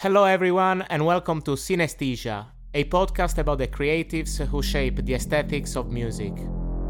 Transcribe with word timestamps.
Hello, 0.00 0.24
everyone, 0.24 0.82
and 0.90 1.06
welcome 1.06 1.40
to 1.40 1.52
Synesthesia, 1.52 2.44
a 2.74 2.84
podcast 2.84 3.38
about 3.38 3.56
the 3.56 3.66
creatives 3.66 4.36
who 4.46 4.62
shape 4.62 5.02
the 5.06 5.14
aesthetics 5.14 5.74
of 5.74 5.90
music. 5.90 6.34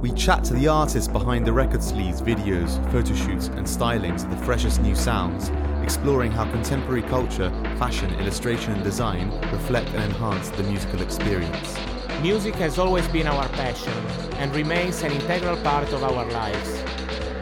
We 0.01 0.11
chat 0.11 0.43
to 0.47 0.55
the 0.55 0.67
artists 0.67 1.07
behind 1.07 1.47
the 1.47 1.53
record 1.53 1.85
sleeves, 1.85 2.21
videos, 2.21 2.83
photo 2.91 3.15
shoots, 3.15 3.47
and 3.47 3.65
stylings 3.65 4.25
of 4.25 4.31
the 4.31 4.45
freshest 4.45 4.83
new 4.83 4.97
sounds, 4.97 5.53
exploring 5.85 6.33
how 6.33 6.51
contemporary 6.51 7.03
culture, 7.03 7.51
fashion, 7.79 8.13
illustration, 8.15 8.73
and 8.73 8.83
design 8.83 9.31
reflect 9.53 9.89
and 9.91 10.03
enhance 10.03 10.49
the 10.51 10.65
musical 10.65 11.01
experience. 11.01 11.79
Music 12.23 12.57
has 12.57 12.77
always 12.77 13.07
been 13.07 13.29
our 13.29 13.49
passion 13.51 13.95
and 14.39 14.53
remains 14.53 15.01
an 15.05 15.13
integral 15.13 15.57
part 15.59 15.93
of 15.93 16.03
our 16.03 16.29
lives. 16.33 16.83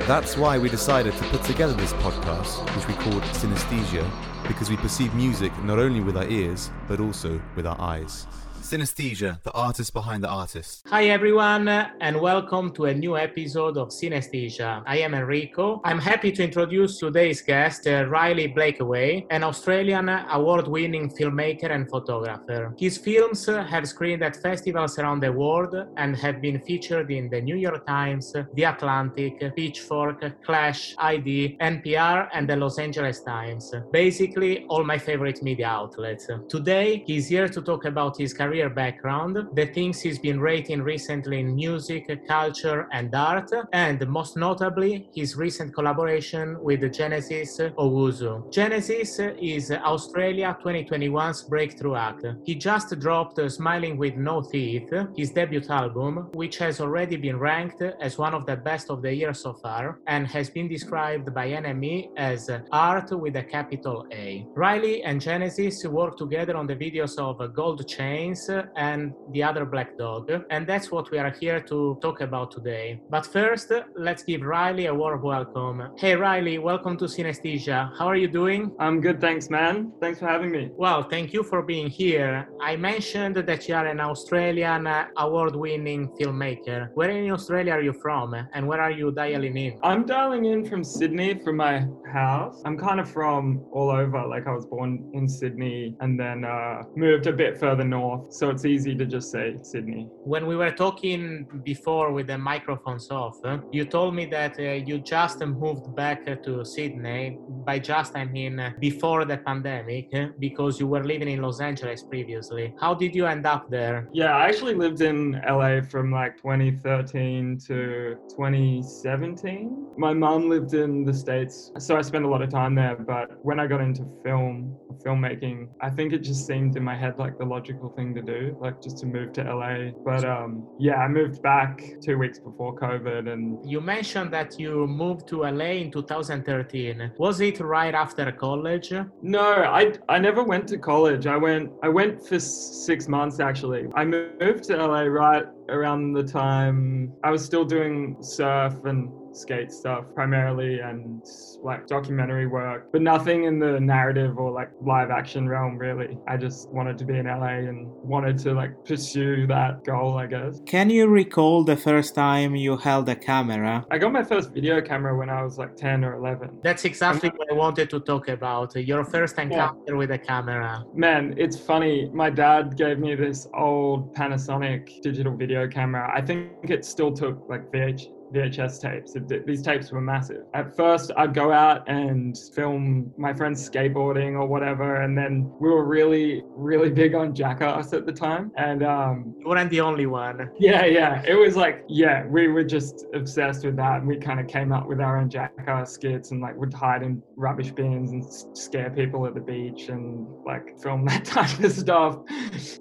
That's 0.07 0.37
why 0.37 0.59
we 0.59 0.69
decided 0.69 1.17
to 1.17 1.25
put 1.31 1.43
together 1.45 1.73
this 1.73 1.95
podcast, 1.95 2.63
which 2.77 2.87
we 2.87 2.93
called 3.03 3.23
Synesthesia, 3.33 4.34
because 4.47 4.71
we 4.71 4.77
perceive 4.77 5.15
music 5.15 5.53
not 5.65 5.79
only 5.79 6.01
with 6.01 6.17
our 6.17 6.27
ears, 6.27 6.71
but 6.89 7.01
also 7.01 7.41
with 7.57 7.67
our 7.67 7.81
eyes. 7.81 8.27
Synesthesia, 8.75 9.41
the 9.45 9.53
artist 9.53 9.93
behind 9.93 10.25
the 10.25 10.29
artist. 10.29 10.83
Hi, 10.89 11.05
everyone, 11.05 11.69
and 11.69 12.21
welcome 12.21 12.73
to 12.73 12.87
a 12.87 12.95
new 12.95 13.17
episode 13.17 13.77
of 13.77 13.91
Synesthesia. 13.91 14.83
I 14.85 14.97
am 14.99 15.15
Enrico. 15.15 15.81
I'm 15.85 16.01
happy 16.01 16.33
to 16.33 16.43
introduce 16.43 16.99
today's 16.99 17.41
guest, 17.41 17.87
uh, 17.87 18.05
Riley 18.09 18.49
Blakeway, 18.49 19.27
an 19.31 19.45
Australian 19.45 20.09
award 20.09 20.67
winning 20.67 21.09
filmmaker 21.09 21.71
and 21.71 21.89
photographer. 21.89 22.75
His 22.77 22.99
films 22.99 23.47
have 23.47 23.87
screened 23.87 24.25
at 24.25 24.43
festivals 24.43 24.99
around 24.99 25.21
the 25.21 25.31
world 25.31 25.77
and 25.97 26.17
have 26.17 26.41
been 26.41 26.59
featured 26.61 27.13
in 27.13 27.31
the 27.31 27.41
New 27.41 27.57
York 27.57 27.87
Times, 27.87 28.35
The 28.55 28.65
Atlantic, 28.65 29.55
Pitchfork, 29.55 30.43
Clash, 30.45 30.97
ID, 30.99 31.59
NPR, 31.61 32.29
and 32.33 32.49
the 32.49 32.57
Los 32.57 32.81
Angeles 32.81 33.23
Times. 33.23 33.73
Basically, 33.93 34.65
all 34.69 34.83
my 34.83 34.99
favorite 34.99 35.45
media 35.45 35.69
outlets. 35.69 36.29
Today, 36.49 37.05
he's 37.07 37.29
here 37.29 37.49
to 37.49 37.63
talk 37.63 37.85
about 37.85 38.19
his 38.19 38.35
career 38.35 38.64
career 38.65 38.75
background, 38.75 39.37
the 39.55 39.67
things 39.67 40.01
he's 40.01 40.19
been 40.19 40.41
rating 40.41 40.83
recently 40.83 41.41
in 41.41 41.55
music, 41.55 42.09
culture, 42.27 42.89
and 42.93 43.15
art, 43.15 43.51
and 43.73 44.07
most 44.09 44.37
notably, 44.37 45.09
his 45.15 45.37
recent 45.37 45.75
collaboration 45.75 46.57
with 46.63 46.81
Genesis 46.93 47.59
Owusu. 47.79 48.51
Genesis 48.53 49.21
is 49.41 49.71
Australia 49.71 50.57
2021's 50.63 51.43
breakthrough 51.43 51.97
act. 51.97 52.25
He 52.45 52.55
just 52.55 52.99
dropped 52.99 53.39
Smiling 53.51 53.97
with 53.97 54.17
No 54.17 54.43
Teeth, 54.43 54.91
his 55.17 55.31
debut 55.31 55.63
album, 55.69 56.29
which 56.33 56.59
has 56.59 56.81
already 56.81 57.17
been 57.17 57.39
ranked 57.39 57.83
as 57.83 58.19
one 58.19 58.35
of 58.35 58.47
the 58.47 58.57
best 58.57 58.91
of 58.91 59.03
the 59.03 59.15
year 59.15 59.35
so 59.35 59.53
far, 59.53 59.99
and 60.07 60.27
has 60.27 60.51
been 60.51 60.69
described 60.69 61.35
by 61.35 61.49
NME 61.49 62.11
as 62.17 62.51
art 62.73 63.11
with 63.13 63.37
a 63.37 63.43
capital 63.43 64.07
A. 64.13 64.47
Riley 64.55 65.03
and 65.03 65.21
Genesis 65.21 65.85
worked 65.85 66.19
together 66.19 66.57
on 66.57 66.67
the 66.67 66.77
videos 66.77 67.19
of 67.19 67.55
Gold 67.55 67.87
Chains 67.87 68.44
and 68.77 69.13
the 69.33 69.43
other 69.43 69.65
black 69.65 69.97
dog. 69.99 70.31
And 70.51 70.67
that's 70.67 70.91
what 70.91 71.11
we 71.11 71.19
are 71.19 71.31
here 71.31 71.61
to 71.61 71.99
talk 72.01 72.21
about 72.21 72.51
today. 72.51 73.01
But 73.11 73.27
first, 73.27 73.73
let's 73.97 74.23
give 74.23 74.43
Riley 74.43 74.87
a 74.87 74.95
warm 74.95 75.23
welcome. 75.23 75.91
Hey, 75.97 76.15
Riley, 76.17 76.59
welcome 76.59 76.97
to 76.99 77.05
Synesthesia. 77.05 77.97
How 77.99 78.07
are 78.07 78.17
you 78.17 78.29
doing? 78.29 78.75
I'm 78.79 79.01
good, 79.01 79.21
thanks, 79.21 79.51
man. 79.51 79.93
Thanks 80.01 80.19
for 80.19 80.27
having 80.27 80.51
me. 80.51 80.71
Well, 80.73 81.03
thank 81.03 81.33
you 81.33 81.43
for 81.43 81.63
being 81.63 81.89
here. 81.89 82.49
I 82.61 82.77
mentioned 82.77 83.37
that 83.37 83.69
you 83.69 83.75
are 83.75 83.87
an 83.87 84.01
Australian 84.01 84.89
award 85.17 85.57
winning 85.57 86.09
filmmaker. 86.21 86.89
Where 86.95 87.11
in 87.11 87.31
Australia 87.31 87.73
are 87.73 87.83
you 87.83 87.93
from? 87.93 88.35
And 88.55 88.67
where 88.67 88.81
are 88.81 88.91
you 88.91 89.13
dialing 89.13 89.57
in? 89.57 89.79
I'm 89.83 90.05
dialing 90.05 90.45
in 90.47 90.65
from 90.65 90.85
Sydney 90.85 91.41
from 91.43 91.57
my 91.57 91.87
house. 92.13 92.63
I'm 92.65 92.77
kind 92.77 93.01
of 93.01 93.11
from 93.11 93.65
all 93.73 93.91
over. 93.91 94.27
Like, 94.27 94.47
I 94.47 94.53
was 94.53 94.67
born 94.67 95.11
in 95.15 95.29
Sydney 95.29 95.95
and 96.01 96.19
then 96.19 96.45
uh, 96.45 96.83
moved 96.97 97.27
a 97.27 97.33
bit 97.33 97.59
further 97.59 97.85
north 97.85 98.33
so 98.35 98.51
it's 98.51 98.65
easy 98.65 98.97
to 98.97 99.07
just 99.07 99.31
say 99.31 99.57
Sydney. 99.63 100.09
When 100.25 100.47
we 100.49 100.57
were 100.57 100.73
talking 100.73 101.47
before 101.63 102.13
with 102.13 102.27
the 102.27 102.37
microphones 102.37 103.09
off, 103.11 103.37
you 103.71 103.85
told 103.85 104.17
me 104.17 104.27
that 104.27 104.59
uh, 104.59 104.63
you 104.89 104.99
just 104.99 105.39
moved 105.41 105.95
back 105.95 106.27
to 106.43 106.65
Sydney. 106.65 107.39
By 107.65 107.79
just, 107.79 108.17
I 108.17 108.25
mean 108.25 108.59
uh, 108.59 108.73
before 108.81 109.25
the 109.25 109.39
pandemic, 109.39 110.11
because 110.41 110.81
you 110.81 110.89
were 110.89 111.05
living 111.05 111.29
in 111.29 111.43
Los 111.43 111.61
Angeles 111.61 112.03
previously. 112.03 112.75
How 112.81 112.93
did 112.93 113.15
you 113.15 113.27
end 113.27 113.47
up 113.47 113.71
there? 113.71 114.09
Yeah, 114.13 114.37
I 114.37 114.49
actually 114.49 114.75
lived 114.75 115.01
in 115.01 115.41
LA 115.49 115.83
from 115.83 116.11
like 116.11 116.37
2013 116.37 117.59
to 117.69 118.17
2017. 118.31 119.93
My 119.97 120.13
mom 120.13 120.49
lived 120.49 120.75
in 120.75 121.05
the 121.05 121.15
States, 121.15 121.71
so 121.79 121.97
I 121.97 122.03
spent 122.03 122.25
a 122.25 122.29
lot 122.29 122.43
of 122.43 122.51
time 122.51 122.75
there. 122.75 122.97
But 122.97 123.39
when 123.45 123.61
I 123.61 123.69
got 123.69 123.81
into 123.81 124.05
film, 124.25 124.77
filmmaking, 125.05 125.69
I 125.81 125.91
think 125.91 126.13
it 126.13 126.23
just 126.25 126.47
seemed 126.47 126.77
in 126.77 126.83
my 126.83 126.97
head 126.97 127.19
like 127.19 127.39
the 127.39 127.45
logical 127.45 127.91
thing 127.91 128.13
to 128.17 128.24
do, 128.25 128.57
like 128.61 128.83
just 128.83 128.99
to 128.99 129.07
move 129.07 129.33
to 129.35 129.43
LA. 129.43 129.91
But 130.05 130.25
um, 130.25 130.67
yeah, 130.79 130.97
I 130.97 131.09
moved 131.09 131.43
back 131.43 131.83
two 132.03 132.19
weeks 132.19 132.39
before 132.39 132.77
COVID. 132.77 133.33
And 133.33 133.59
you 133.69 133.81
mentioned 133.81 134.33
that 134.33 134.59
you 134.59 134.87
moved 134.87 135.27
to 135.29 135.43
LA 135.43 135.73
in 135.85 135.91
2013. 135.91 137.13
Was 137.19 137.41
it 137.41 137.61
right 137.61 137.95
after 137.95 138.31
college? 138.33 138.93
No, 139.23 139.49
I 139.81 139.93
I 140.09 140.19
never 140.19 140.43
went 140.43 140.69
to 140.69 140.79
college. 140.79 141.27
I 141.27 141.37
went 141.37 141.71
I 141.83 141.89
went 141.89 142.27
for 142.27 142.39
six 142.39 143.09
months 143.09 143.41
actually. 143.41 143.89
I 143.95 144.05
moved 144.05 144.65
to 144.65 144.77
LA 144.77 145.03
right 145.03 145.45
around 145.69 146.13
the 146.13 146.23
time 146.23 147.13
I 147.23 147.31
was 147.31 147.45
still 147.45 147.65
doing 147.65 148.17
surf 148.21 148.85
and 148.85 149.11
skate 149.37 149.73
stuff 149.73 150.05
primarily 150.15 150.81
and 150.81 151.23
like 151.63 151.87
documentary 151.87 152.47
work, 152.47 152.91
but 152.93 153.03
nothing 153.03 153.45
in 153.45 153.59
the 153.59 153.81
narrative 153.81 154.39
or 154.39 154.51
like 154.51 154.71
live 154.81 155.11
action 155.11 155.49
realm 155.49 155.77
really. 155.77 156.19
I 156.27 156.37
just 156.37 156.71
wanted 156.71 156.99
to 156.99 157.05
be 157.05 157.19
in 157.19 157.27
LA 157.27 157.59
and 157.71 157.87
wanted 157.87 158.39
to 158.41 158.53
like 158.53 158.73
pursue 158.85 159.47
that 159.49 159.85
goal, 159.85 160.19
I 160.19 160.27
guess. 160.27 160.61
Can 160.67 160.91
you 160.91 161.07
recall 161.09 161.65
the 161.65 161.77
first 161.77 162.15
time 162.15 162.55
you 162.55 162.77
held 162.77 163.09
a 163.09 163.17
camera? 163.17 163.85
I 163.91 163.99
got 163.99 164.13
my 164.13 164.25
first 164.25 164.53
video 164.53 164.81
camera 164.81 165.17
when 165.17 165.31
I 165.31 165.43
was 165.43 165.59
like 165.59 165.77
10 165.77 166.05
or 166.05 166.15
11. 166.15 166.61
That's 166.63 166.85
exactly 166.85 167.31
what 167.31 167.51
I 167.51 167.55
wanted 167.55 167.91
to 167.91 168.01
talk 168.01 168.29
about. 168.29 168.77
Your 168.77 169.05
first 169.05 169.39
encounter 169.39 169.81
yeah. 169.89 169.95
with 169.95 170.11
a 170.11 170.19
camera. 170.19 170.85
Man, 170.95 171.35
it's 171.37 171.59
funny. 171.59 172.11
My 172.13 172.31
dad 172.31 172.77
gave 172.77 172.99
me 172.99 173.15
this 173.15 173.49
old 173.55 174.15
Panasonic 174.15 175.01
digital 175.03 175.37
video 175.37 175.67
camera. 175.69 176.11
I 176.15 176.21
think 176.21 176.53
it 176.65 176.85
still 176.85 177.13
took 177.13 177.49
like 177.49 177.71
VH 177.73 178.09
VHS 178.35 178.81
tapes. 178.81 179.17
These 179.47 179.63
tapes 179.63 179.93
were 179.93 180.01
massive. 180.01 180.43
At 180.55 180.77
first, 180.77 181.13
I'd 181.17 181.35
go 181.35 181.53
out 181.53 181.89
and 181.89 182.37
film 182.55 183.13
my 183.17 183.33
friends 183.33 183.69
skateboarding 183.69 184.33
or 184.35 184.47
whatever, 184.47 185.03
and 185.03 185.17
then 185.17 185.51
we 185.61 185.69
were 185.71 185.85
really, 185.85 186.43
really 186.49 186.91
big 186.91 187.15
on 187.15 187.35
Jackass 187.35 187.93
at 187.93 188.07
the 188.07 188.13
time. 188.13 188.51
And 188.57 188.83
um, 188.83 189.35
you 189.39 189.49
weren't 189.49 189.71
the 189.71 189.81
only 189.81 190.07
one. 190.07 190.51
Yeah, 190.59 190.85
yeah. 190.85 191.23
It 191.27 191.35
was 191.35 191.57
like, 191.57 191.85
yeah, 191.89 192.27
we 192.27 192.49
were 192.49 192.65
just 192.65 193.07
obsessed 193.15 193.65
with 193.65 193.77
that, 193.77 193.99
and 193.99 194.09
we 194.09 194.17
kind 194.17 194.41
of 194.41 194.47
came 194.49 194.73
up 194.73 194.87
with 194.87 195.01
our 195.01 195.19
own 195.19 195.31
Jackass 195.31 195.93
skits 195.93 196.31
and 196.33 196.41
like 196.41 196.57
would 196.57 196.75
hide 196.75 197.03
in 197.03 197.23
rubbish 197.37 197.71
bins 197.71 198.11
and 198.11 198.25
scare 198.57 198.91
people 198.91 199.27
at 199.27 199.35
the 199.35 199.41
beach 199.41 199.89
and 199.89 200.27
like 200.45 200.79
film 200.81 201.05
that 201.07 201.25
type 201.25 201.59
of 201.61 201.73
stuff. 201.73 202.19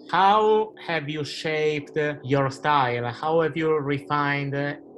How 0.10 0.74
have 0.86 1.10
you 1.10 1.24
shaped 1.24 1.98
your 2.24 2.50
style? 2.50 3.12
How 3.12 3.42
have 3.42 3.56
you 3.56 3.78
refined 3.78 4.54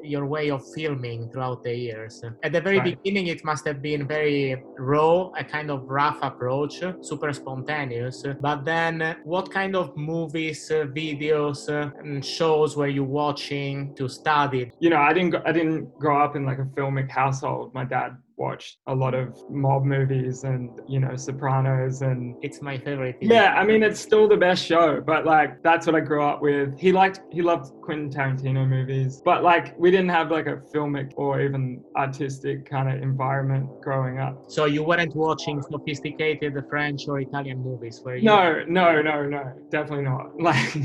your 0.08 0.26
way 0.26 0.50
of 0.50 0.62
filming 0.74 1.30
throughout 1.32 1.64
the 1.64 1.76
years? 1.76 2.24
At 2.44 2.52
the 2.52 2.62
very 2.62 2.80
right. 2.80 3.02
beginning, 3.04 3.28
it 3.28 3.44
must 3.44 3.66
have 3.68 3.82
been 3.82 4.08
very 4.08 4.64
raw, 4.78 5.32
a 5.38 5.44
kind 5.44 5.70
of 5.72 5.84
rough 5.90 6.20
approach, 6.22 6.82
super 7.02 7.32
spontaneous. 7.34 8.24
But 8.42 8.66
then, 8.66 9.18
what 9.24 9.52
kind 9.52 9.76
of 9.76 9.96
movies, 9.98 10.70
videos, 10.70 11.70
and 11.70 12.24
shows 12.24 12.76
were 12.76 12.88
you 12.88 13.04
watching 13.04 13.96
to 13.96 14.08
study? 14.08 14.72
You 14.80 14.90
know, 14.90 15.02
I 15.02 15.14
didn't. 15.14 15.36
I 15.46 15.52
didn't 15.52 15.98
grow 16.00 16.22
up 16.24 16.36
in 16.36 16.46
like 16.46 16.60
a 16.60 16.66
filmic 16.66 17.10
household. 17.10 17.74
My 17.74 17.86
dad 17.86 18.18
watched 18.38 18.78
a 18.88 18.96
lot 18.96 19.14
of 19.14 19.38
mob 19.50 19.84
movies 19.86 20.44
and 20.44 20.70
you 20.88 21.00
know 21.00 21.16
sopranos 21.16 22.02
and 22.02 22.36
it's 22.42 22.62
my 22.62 22.78
favorite 22.78 23.20
Thing. 23.20 23.30
yeah 23.30 23.54
i 23.56 23.64
mean 23.66 23.82
it's 23.84 24.00
still 24.00 24.28
the 24.28 24.38
best 24.38 24.66
show 24.66 25.02
but 25.02 25.26
like 25.26 25.62
that's 25.64 25.86
what 25.86 25.96
i 25.96 26.00
grew 26.00 26.24
up 26.24 26.42
with. 26.42 26.78
He 26.80 26.92
liked 26.92 27.22
he 27.32 27.42
loved 27.42 27.74
quentin 27.82 28.10
tarantino 28.10 28.68
movies 28.68 29.22
but 29.24 29.44
like 29.44 29.78
we 29.80 29.92
didn't 29.92 30.10
have 30.10 30.32
like 30.32 30.48
a 30.48 30.58
filmic 30.74 31.12
or 31.16 31.42
even 31.42 31.84
artistic 31.96 32.70
kind 32.70 32.90
of 32.90 33.02
environment 33.02 33.70
growing 33.82 34.20
up. 34.20 34.46
So 34.48 34.66
you 34.66 34.84
weren't 34.84 35.16
watching 35.16 35.62
sophisticated 35.62 36.54
french 36.70 37.08
or 37.08 37.20
italian 37.20 37.60
movies 37.60 38.00
where 38.04 38.18
you? 38.18 38.24
No 38.24 38.64
no 38.68 39.02
no 39.02 39.26
no 39.28 39.54
definitely 39.70 40.06
not. 40.06 40.26
Like 40.46 40.78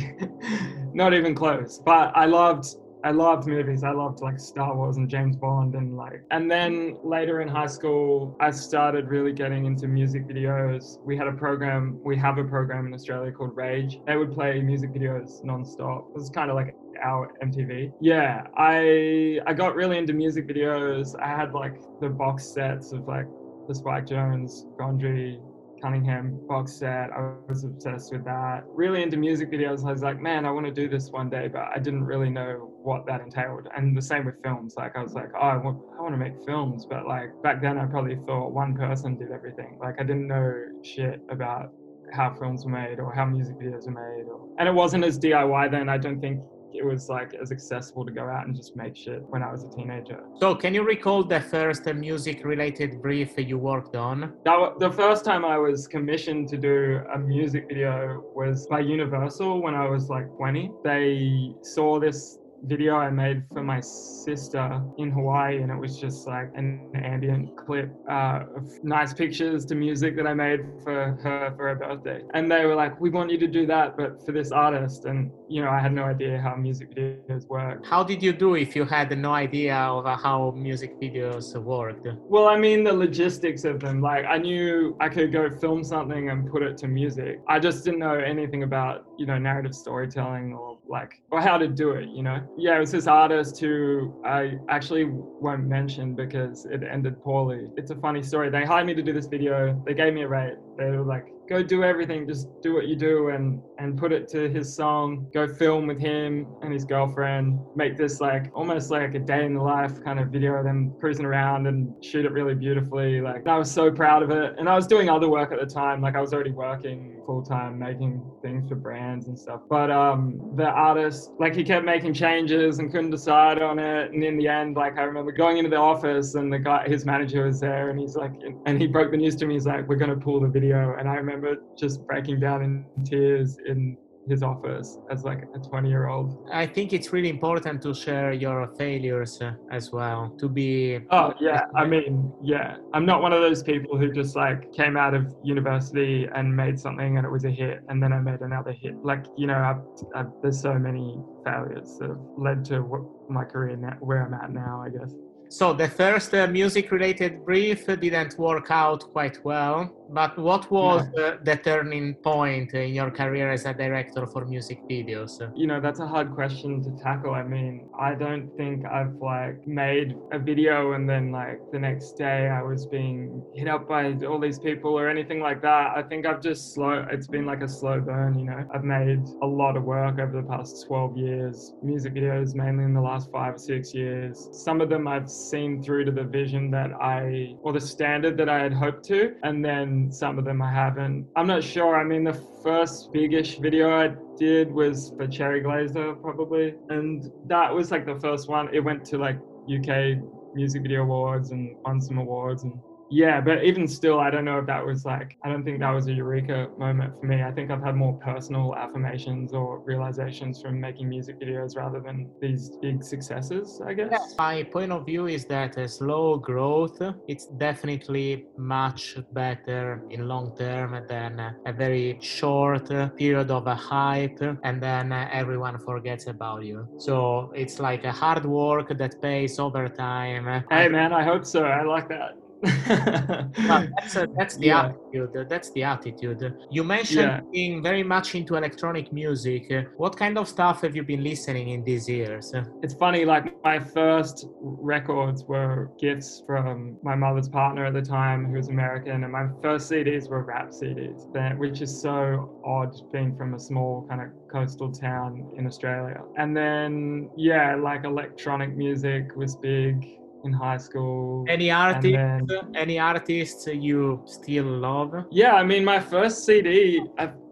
not 0.94 1.14
even 1.14 1.34
close. 1.34 1.80
But 1.84 2.12
i 2.16 2.25
loved 2.26 2.66
I 3.02 3.11
loved 3.11 3.47
movies. 3.47 3.82
I 3.82 3.91
loved 3.93 4.20
like 4.20 4.38
Star 4.38 4.76
Wars 4.76 4.97
and 4.97 5.08
James 5.08 5.37
Bond 5.37 5.75
and 5.75 5.97
like 5.97 6.23
and 6.31 6.50
then 6.50 6.99
later 7.02 7.41
in 7.41 7.49
high 7.49 7.67
school 7.67 8.37
I 8.41 8.50
started 8.50 9.08
really 9.08 9.32
getting 9.32 9.64
into 9.67 9.88
music 9.88 10.26
videos. 10.26 10.99
We 11.05 11.17
had 11.17 11.26
a 11.26 11.32
program, 11.32 11.99
we 12.05 12.17
have 12.17 12.38
a 12.38 12.44
program 12.44 12.87
in 12.87 12.94
Australia 12.94 13.32
called 13.32 13.56
Rage. 13.56 14.00
They 14.06 14.17
would 14.17 14.32
play 14.32 14.61
music 14.61 14.93
videos 14.93 15.43
nonstop. 15.44 16.11
It 16.11 16.17
was 16.17 16.31
kind 16.31 16.50
of 16.50 16.56
like 16.56 16.75
our 17.02 17.32
MTV. 17.43 17.93
Yeah, 18.00 18.47
I 18.56 19.41
I 19.47 19.55
got 19.55 19.75
really 19.75 19.99
into 19.99 20.12
music 20.12 20.47
videos. 20.47 21.19
I 21.20 21.29
had 21.29 21.55
like 21.55 21.76
the 22.00 22.08
box 22.08 22.44
sets 22.52 22.93
of 22.93 23.08
like 23.08 23.26
the 23.69 23.75
Spike 23.75 24.06
Jonze, 24.06 24.64
Gondry, 24.76 25.41
Cunningham 25.80 26.38
box 26.46 26.72
set. 26.74 27.10
I 27.10 27.34
was 27.48 27.64
obsessed 27.64 28.12
with 28.12 28.24
that. 28.24 28.64
Really 28.66 29.02
into 29.02 29.16
music 29.16 29.50
videos. 29.50 29.84
I 29.84 29.92
was 29.92 30.02
like, 30.02 30.20
man, 30.20 30.44
I 30.44 30.50
want 30.50 30.66
to 30.66 30.72
do 30.72 30.88
this 30.88 31.10
one 31.10 31.30
day, 31.30 31.48
but 31.48 31.68
I 31.74 31.78
didn't 31.78 32.04
really 32.04 32.30
know 32.30 32.72
what 32.82 33.06
that 33.06 33.20
entailed. 33.20 33.68
And 33.76 33.96
the 33.96 34.02
same 34.02 34.24
with 34.24 34.42
films. 34.42 34.74
Like 34.76 34.96
I 34.96 35.02
was 35.02 35.14
like, 35.14 35.30
oh, 35.34 35.46
I 35.46 35.56
want, 35.56 35.78
I 35.98 36.02
want 36.02 36.14
to 36.14 36.18
make 36.18 36.34
films, 36.44 36.86
but 36.88 37.06
like 37.06 37.30
back 37.42 37.60
then 37.62 37.78
I 37.78 37.86
probably 37.86 38.16
thought 38.26 38.52
one 38.52 38.74
person 38.74 39.16
did 39.16 39.30
everything. 39.30 39.78
Like 39.80 39.96
I 39.98 40.02
didn't 40.02 40.26
know 40.26 40.54
shit 40.82 41.20
about 41.30 41.72
how 42.12 42.34
films 42.34 42.64
were 42.64 42.72
made 42.72 42.98
or 42.98 43.12
how 43.12 43.24
music 43.24 43.56
videos 43.56 43.86
were 43.86 43.92
made. 43.92 44.28
Or, 44.28 44.48
and 44.58 44.68
it 44.68 44.74
wasn't 44.74 45.04
as 45.04 45.18
DIY 45.18 45.70
then. 45.70 45.88
I 45.88 45.98
don't 45.98 46.20
think 46.20 46.40
it 46.75 46.84
was 46.84 47.08
like 47.08 47.34
as 47.34 47.52
accessible 47.52 48.05
to 48.06 48.12
go 48.12 48.25
out 48.28 48.46
and 48.46 48.55
just 48.55 48.76
make 48.76 48.96
shit 48.96 49.22
when 49.28 49.43
I 49.43 49.50
was 49.50 49.64
a 49.64 49.69
teenager. 49.69 50.20
So, 50.40 50.55
can 50.55 50.75
you 50.75 50.82
recall 50.82 51.22
the 51.25 51.40
first 51.40 51.87
music 51.87 52.44
related 52.44 53.00
brief 53.02 53.34
you 53.37 53.58
worked 53.58 53.96
on? 53.96 54.32
That, 54.44 54.78
the 54.78 54.90
first 54.90 55.25
time 55.25 55.44
I 55.44 55.58
was 55.58 55.87
commissioned 55.87 56.49
to 56.49 56.56
do 56.56 57.00
a 57.14 57.19
music 57.19 57.67
video 57.69 58.25
was 58.34 58.67
by 58.67 58.81
Universal 58.81 59.62
when 59.62 59.75
I 59.75 59.88
was 59.88 60.08
like 60.08 60.26
20. 60.37 60.70
They 60.84 61.55
saw 61.62 61.99
this 62.00 62.38
video 62.62 62.96
I 62.96 63.10
made 63.10 63.44
for 63.52 63.62
my 63.62 63.80
sister 63.80 64.82
in 64.98 65.10
Hawaii, 65.10 65.62
and 65.62 65.70
it 65.70 65.76
was 65.76 65.98
just 65.98 66.26
like 66.26 66.50
an 66.54 66.88
ambient 66.94 67.54
clip 67.56 67.92
uh, 68.08 68.44
of 68.56 68.68
nice 68.82 69.12
pictures 69.12 69.64
to 69.66 69.74
music 69.74 70.16
that 70.16 70.26
I 70.26 70.34
made 70.34 70.60
for 70.82 71.18
her 71.22 71.54
for 71.56 71.68
her 71.68 71.74
birthday. 71.74 72.22
And 72.34 72.50
they 72.50 72.64
were 72.66 72.74
like, 72.74 73.00
"We 73.00 73.10
want 73.10 73.30
you 73.30 73.38
to 73.38 73.46
do 73.46 73.66
that, 73.66 73.96
but 73.96 74.22
for 74.24 74.32
this 74.32 74.52
artist." 74.52 75.04
And 75.04 75.32
you 75.48 75.62
know, 75.62 75.70
I 75.70 75.80
had 75.80 75.92
no 75.92 76.04
idea 76.04 76.40
how 76.40 76.54
music 76.54 76.94
videos 76.94 77.48
work. 77.48 77.84
How 77.84 78.02
did 78.04 78.22
you 78.22 78.32
do 78.32 78.54
if 78.54 78.76
you 78.76 78.84
had 78.84 79.16
no 79.18 79.32
idea 79.32 79.76
of 79.76 80.04
how 80.20 80.52
music 80.56 81.00
videos 81.00 81.54
worked? 81.60 82.06
Well, 82.28 82.46
I 82.46 82.56
mean, 82.56 82.84
the 82.84 82.92
logistics 82.92 83.64
of 83.64 83.80
them. 83.80 84.00
Like, 84.00 84.24
I 84.26 84.38
knew 84.38 84.96
I 85.00 85.08
could 85.08 85.32
go 85.32 85.50
film 85.50 85.82
something 85.82 86.30
and 86.30 86.48
put 86.50 86.62
it 86.62 86.76
to 86.78 86.88
music. 86.88 87.40
I 87.48 87.58
just 87.58 87.84
didn't 87.84 88.00
know 88.00 88.14
anything 88.14 88.62
about 88.62 89.04
you 89.16 89.26
know 89.26 89.38
narrative 89.38 89.74
storytelling 89.74 90.54
or 90.54 90.69
like 90.90 91.22
or 91.31 91.40
how 91.40 91.56
to 91.56 91.69
do 91.69 91.92
it 91.92 92.08
you 92.10 92.22
know? 92.22 92.40
Yeah 92.58 92.76
it 92.76 92.81
was 92.81 92.92
this 92.92 93.06
artist 93.06 93.60
who 93.60 94.14
i 94.25 94.58
actually 94.69 95.04
won't 95.06 95.64
mention 95.64 96.14
because 96.14 96.66
it 96.66 96.82
ended 96.82 97.22
poorly. 97.22 97.69
It's 97.76 97.90
a 97.90 97.96
funny 97.96 98.22
story. 98.22 98.50
They 98.50 98.64
hired 98.64 98.87
me 98.87 98.94
to 98.94 99.02
do 99.02 99.12
this 99.12 99.26
video. 99.26 99.81
They 99.87 99.94
gave 99.94 100.12
me 100.12 100.22
a 100.22 100.28
rate 100.28 100.54
they 100.80 100.90
were 100.90 101.04
like 101.04 101.26
go 101.50 101.62
do 101.64 101.82
everything 101.82 102.28
just 102.28 102.46
do 102.62 102.72
what 102.72 102.86
you 102.86 102.94
do 102.94 103.30
and 103.30 103.60
and 103.80 103.98
put 103.98 104.12
it 104.12 104.28
to 104.28 104.48
his 104.48 104.74
song. 104.74 105.26
Go 105.32 105.48
film 105.48 105.86
with 105.86 105.98
him 105.98 106.46
and 106.62 106.72
his 106.72 106.84
girlfriend 106.84 107.58
make 107.74 107.96
this 107.96 108.20
like 108.20 108.50
almost 108.54 108.90
like 108.90 109.14
a 109.14 109.18
day 109.18 109.44
in 109.44 109.54
the 109.54 109.62
life 109.62 110.02
kind 110.04 110.20
of 110.20 110.28
video 110.28 110.54
of 110.54 110.64
them 110.64 110.94
cruising 111.00 111.24
around 111.24 111.66
and 111.66 111.92
shoot 112.04 112.26
it 112.26 112.32
really 112.32 112.54
beautifully 112.54 113.20
like 113.20 113.46
i 113.46 113.58
was 113.58 113.70
so 113.70 113.90
proud 113.90 114.22
of 114.22 114.30
it. 114.30 114.54
And 114.58 114.68
i 114.68 114.76
was 114.76 114.86
doing 114.86 115.08
other 115.10 115.28
work 115.28 115.50
at 115.50 115.58
the 115.58 115.66
time 115.66 116.00
like 116.00 116.14
i 116.14 116.20
was 116.20 116.32
already 116.32 116.52
working 116.52 117.20
full 117.26 117.42
time 117.42 117.78
making 117.78 118.22
things 118.42 118.68
for 118.68 118.74
brands 118.74 119.26
and 119.28 119.38
stuff. 119.38 119.62
But 119.68 119.90
um 119.90 120.52
the 120.56 120.66
artist 120.66 121.30
like 121.38 121.54
he 121.54 121.64
kept 121.64 121.84
making 121.84 122.14
changes 122.14 122.78
and 122.78 122.92
couldn't 122.92 123.10
decide 123.10 123.60
on 123.60 123.78
it. 123.78 124.12
And 124.12 124.22
in 124.22 124.36
the 124.36 124.46
end 124.46 124.76
like 124.76 124.98
i 124.98 125.02
remember 125.02 125.32
going 125.32 125.56
into 125.56 125.70
the 125.70 125.76
office 125.76 126.34
and 126.34 126.52
the 126.52 126.58
guy 126.58 126.86
his 126.86 127.04
manager 127.04 127.46
was 127.46 127.58
there 127.60 127.90
and 127.90 127.98
he's 127.98 128.14
like 128.14 128.32
and 128.66 128.80
he 128.80 128.86
broke 128.86 129.10
the 129.10 129.16
news 129.16 129.36
to 129.36 129.46
me. 129.46 129.54
He's 129.54 129.66
like 129.66 129.88
we're 129.88 129.96
to 129.96 130.16
pull 130.16 130.40
the 130.40 130.48
video 130.48 130.69
and 130.78 131.08
i 131.08 131.14
remember 131.14 131.56
just 131.78 132.06
breaking 132.06 132.40
down 132.40 132.62
in 132.62 133.05
tears 133.05 133.58
in 133.67 133.96
his 134.28 134.43
office 134.43 134.99
as 135.11 135.25
like 135.25 135.43
a 135.55 135.58
20 135.58 135.88
year 135.88 136.08
old 136.08 136.49
i 136.52 136.67
think 136.67 136.93
it's 136.93 137.12
really 137.12 137.31
important 137.31 137.82
to 137.82 137.94
share 137.94 138.32
your 138.32 138.69
failures 138.78 139.40
uh, 139.40 139.52
as 139.72 139.90
well 139.93 140.34
to 140.38 140.49
be 140.49 141.00
oh 141.11 141.32
yeah 141.40 141.62
i 141.75 141.87
mean 141.87 142.32
yeah. 142.43 142.76
I'm 142.93 143.06
not 143.06 143.22
one 143.22 143.32
of 143.32 143.40
those 143.40 143.62
people 143.62 143.99
who 143.99 144.12
just 144.12 144.37
like 144.37 144.72
came 144.72 144.96
out 144.96 145.14
of 145.14 145.34
university 145.43 146.28
and 146.34 146.55
made 146.55 146.78
something 146.78 147.16
and 147.16 147.26
it 147.26 147.31
was 147.31 147.44
a 147.44 147.50
hit 147.50 147.82
and 147.88 148.02
then 148.02 148.12
i 148.12 148.19
made 148.19 148.40
another 148.40 148.73
hit. 148.73 148.94
Like 149.05 149.25
you 149.37 149.46
know 149.46 149.58
I've, 149.70 149.82
I've, 150.14 150.32
there's 150.43 150.61
so 150.61 150.75
many 150.75 151.19
failures 151.44 151.96
that 151.99 152.08
have 152.08 152.19
led 152.37 152.64
to 152.66 152.81
what 152.81 153.02
my 153.31 153.44
career 153.44 153.76
now, 153.76 153.96
where 154.00 154.23
i'm 154.25 154.34
at 154.34 154.50
now 154.52 154.82
i 154.87 154.90
guess. 154.90 155.14
So 155.49 155.73
the 155.73 155.88
first 155.88 156.32
uh, 156.32 156.46
music-related 156.46 157.44
brief 157.44 157.84
didn't 157.87 158.38
work 158.38 158.70
out 158.70 159.00
quite 159.12 159.44
well, 159.44 159.78
but 160.12 160.36
what 160.38 160.70
was 160.70 161.06
uh, 161.16 161.36
the 161.42 161.56
turning 161.56 162.14
point 162.14 162.74
in 162.74 162.92
your 162.92 163.10
career 163.10 163.50
as 163.52 163.64
a 163.64 163.72
director 163.72 164.26
for 164.26 164.44
music 164.44 164.80
videos? 164.88 165.32
You 165.56 165.66
know, 165.66 165.80
that's 165.80 166.00
a 166.00 166.06
hard 166.06 166.34
question 166.34 166.82
to 166.82 167.02
tackle. 167.02 167.34
I 167.34 167.44
mean, 167.44 167.88
I 167.98 168.14
don't 168.14 168.50
think 168.56 168.84
I've 168.84 169.14
like 169.16 169.66
made 169.66 170.16
a 170.32 170.38
video 170.38 170.92
and 170.92 171.08
then 171.08 171.30
like 171.30 171.60
the 171.72 171.78
next 171.78 172.12
day 172.12 172.48
I 172.48 172.62
was 172.62 172.86
being 172.86 173.42
hit 173.54 173.68
up 173.68 173.88
by 173.88 174.12
all 174.28 174.40
these 174.40 174.58
people 174.58 174.98
or 174.98 175.08
anything 175.08 175.40
like 175.40 175.62
that. 175.62 175.96
I 175.96 176.02
think 176.02 176.26
I've 176.26 176.42
just 176.42 176.74
slow. 176.74 177.06
It's 177.10 177.28
been 177.28 177.46
like 177.46 177.62
a 177.62 177.68
slow 177.68 178.00
burn. 178.00 178.38
You 178.38 178.46
know, 178.46 178.68
I've 178.74 178.84
made 178.84 179.22
a 179.42 179.46
lot 179.46 179.76
of 179.76 179.84
work 179.84 180.18
over 180.18 180.42
the 180.42 180.48
past 180.48 180.86
12 180.86 181.16
years. 181.16 181.72
Music 181.82 182.14
videos 182.14 182.54
mainly 182.54 182.84
in 182.84 182.94
the 182.94 183.00
last 183.00 183.30
five 183.30 183.54
or 183.54 183.58
six 183.58 183.94
years. 183.94 184.48
Some 184.52 184.80
of 184.80 184.88
them 184.88 185.06
I've 185.06 185.30
seen 185.30 185.82
through 185.82 186.06
to 186.06 186.12
the 186.12 186.24
vision 186.24 186.70
that 186.72 186.90
I, 187.00 187.54
or 187.62 187.72
the 187.72 187.80
standard 187.80 188.36
that 188.38 188.48
I 188.48 188.58
had 188.60 188.72
hoped 188.72 189.04
to. 189.04 189.34
And 189.42 189.64
then 189.64 190.00
some 190.08 190.38
of 190.38 190.44
them 190.44 190.62
I 190.62 190.73
haven't. 190.73 191.26
I'm 191.37 191.47
not 191.47 191.64
sure. 191.64 191.97
I 191.97 192.05
mean, 192.05 192.25
the 192.25 192.41
first 192.62 193.12
biggish 193.12 193.58
video 193.58 193.91
I 193.91 194.14
did 194.38 194.70
was 194.70 195.12
for 195.17 195.26
Cherry 195.26 195.62
Glazerr, 195.62 196.20
probably. 196.20 196.75
And 196.88 197.31
that 197.47 197.75
was 197.75 197.91
like 197.91 198.06
the 198.06 198.19
first 198.20 198.49
one. 198.49 198.73
It 198.73 198.81
went 198.81 199.05
to 199.06 199.19
like 199.19 199.38
UK 199.69 200.19
Music 200.55 200.82
Video 200.82 201.02
Awards 201.02 201.50
and 201.50 201.76
won 201.85 202.00
some 202.00 202.19
awards. 202.19 202.62
And 202.62 202.75
yeah, 203.10 203.40
but 203.40 203.64
even 203.64 203.88
still, 203.88 204.20
I 204.20 204.30
don't 204.30 204.44
know 204.44 204.58
if 204.60 204.66
that 204.66 204.86
was 204.86 205.04
like, 205.04 205.36
I 205.44 205.48
don't 205.48 205.64
think 205.64 205.80
that 205.80 205.90
was 205.90 206.06
a 206.06 206.12
eureka 206.12 206.68
moment 206.78 207.18
for 207.18 207.26
me. 207.26 207.42
I 207.42 207.50
think 207.50 207.68
I've 207.72 207.82
had 207.82 207.96
more 207.96 208.16
personal 208.18 208.76
affirmations 208.76 209.52
or 209.52 209.82
realizations 209.84 210.60
from 210.62 210.80
making 210.80 211.08
music 211.08 211.40
videos 211.40 211.76
rather 211.76 211.98
than 211.98 212.30
these 212.40 212.70
big 212.80 213.02
successes, 213.02 213.80
I 213.84 213.94
guess. 213.94 214.10
Yes. 214.12 214.34
My 214.38 214.62
point 214.62 214.92
of 214.92 215.04
view 215.06 215.26
is 215.26 215.44
that 215.46 215.76
a 215.76 215.88
slow 215.88 216.38
growth, 216.38 217.02
it's 217.26 217.46
definitely 217.46 218.46
much 218.56 219.18
better 219.32 220.04
in 220.10 220.28
long 220.28 220.54
term 220.56 221.04
than 221.08 221.40
a 221.66 221.72
very 221.72 222.16
short 222.20 222.88
period 223.16 223.50
of 223.50 223.66
a 223.66 223.74
hype 223.74 224.40
and 224.62 224.80
then 224.80 225.12
everyone 225.12 225.80
forgets 225.80 226.28
about 226.28 226.64
you. 226.64 226.86
So 226.96 227.50
it's 227.56 227.80
like 227.80 228.04
a 228.04 228.12
hard 228.12 228.44
work 228.44 228.96
that 228.96 229.20
pays 229.20 229.58
over 229.58 229.88
time. 229.88 230.64
Hey, 230.70 230.88
man, 230.88 231.12
I 231.12 231.24
hope 231.24 231.44
so. 231.44 231.64
I 231.64 231.82
like 231.82 232.08
that 232.08 232.39
well, 232.62 233.88
that's, 233.98 234.16
a, 234.16 234.28
that's 234.36 234.56
the 234.56 234.66
yeah. 234.72 234.92
attitude. 235.12 235.48
That's 235.48 235.70
the 235.72 235.82
attitude. 235.82 236.54
You 236.70 236.84
mentioned 236.84 237.20
yeah. 237.20 237.40
being 237.52 237.82
very 237.82 238.02
much 238.02 238.34
into 238.34 238.56
electronic 238.56 239.12
music. 239.12 239.70
What 239.96 240.16
kind 240.16 240.38
of 240.38 240.49
stuff 240.49 240.82
have 240.82 240.94
you 240.94 241.02
been 241.02 241.25
listening 241.25 241.70
in 241.70 241.85
these 241.85 242.08
years? 242.08 242.52
It's 242.82 242.94
funny. 242.94 243.25
Like 243.25 243.62
my 243.64 243.78
first 243.78 244.46
records 244.61 245.44
were 245.44 245.90
gifts 245.99 246.42
from 246.46 246.96
my 247.02 247.14
mother's 247.14 247.49
partner 247.49 247.87
at 247.87 247.94
the 247.94 248.02
time, 248.02 248.46
who 248.46 248.52
was 248.52 248.68
American, 248.68 249.25
and 249.25 249.32
my 249.32 249.46
first 249.62 249.90
CDs 249.90 250.28
were 250.28 250.42
rap 250.42 250.70
CDs, 250.70 251.58
which 251.58 251.80
is 251.80 252.00
so 252.00 252.61
odd 252.64 252.94
being 253.12 253.37
from 253.37 253.54
a 253.54 253.58
small 253.58 254.06
kind 254.08 254.20
of 254.20 254.28
coastal 254.50 254.92
town 254.92 255.50
in 255.56 255.66
Australia. 255.66 256.23
And 256.37 256.56
then 256.56 257.30
yeah, 257.37 257.75
like 257.76 258.04
electronic 258.04 258.76
music 258.76 259.35
was 259.37 259.56
big 259.56 260.19
in 260.44 260.52
high 260.52 260.78
school. 260.78 261.44
Any 261.49 261.70
artists? 261.70 262.47
Then, 262.47 262.73
any 262.75 262.99
artists 262.99 263.66
you 263.66 264.23
still 264.26 264.64
love? 264.64 265.26
Yeah, 265.30 265.54
I 265.54 265.64
mean, 265.64 265.85
my 265.85 266.00
first 266.00 266.44
CD 266.44 267.02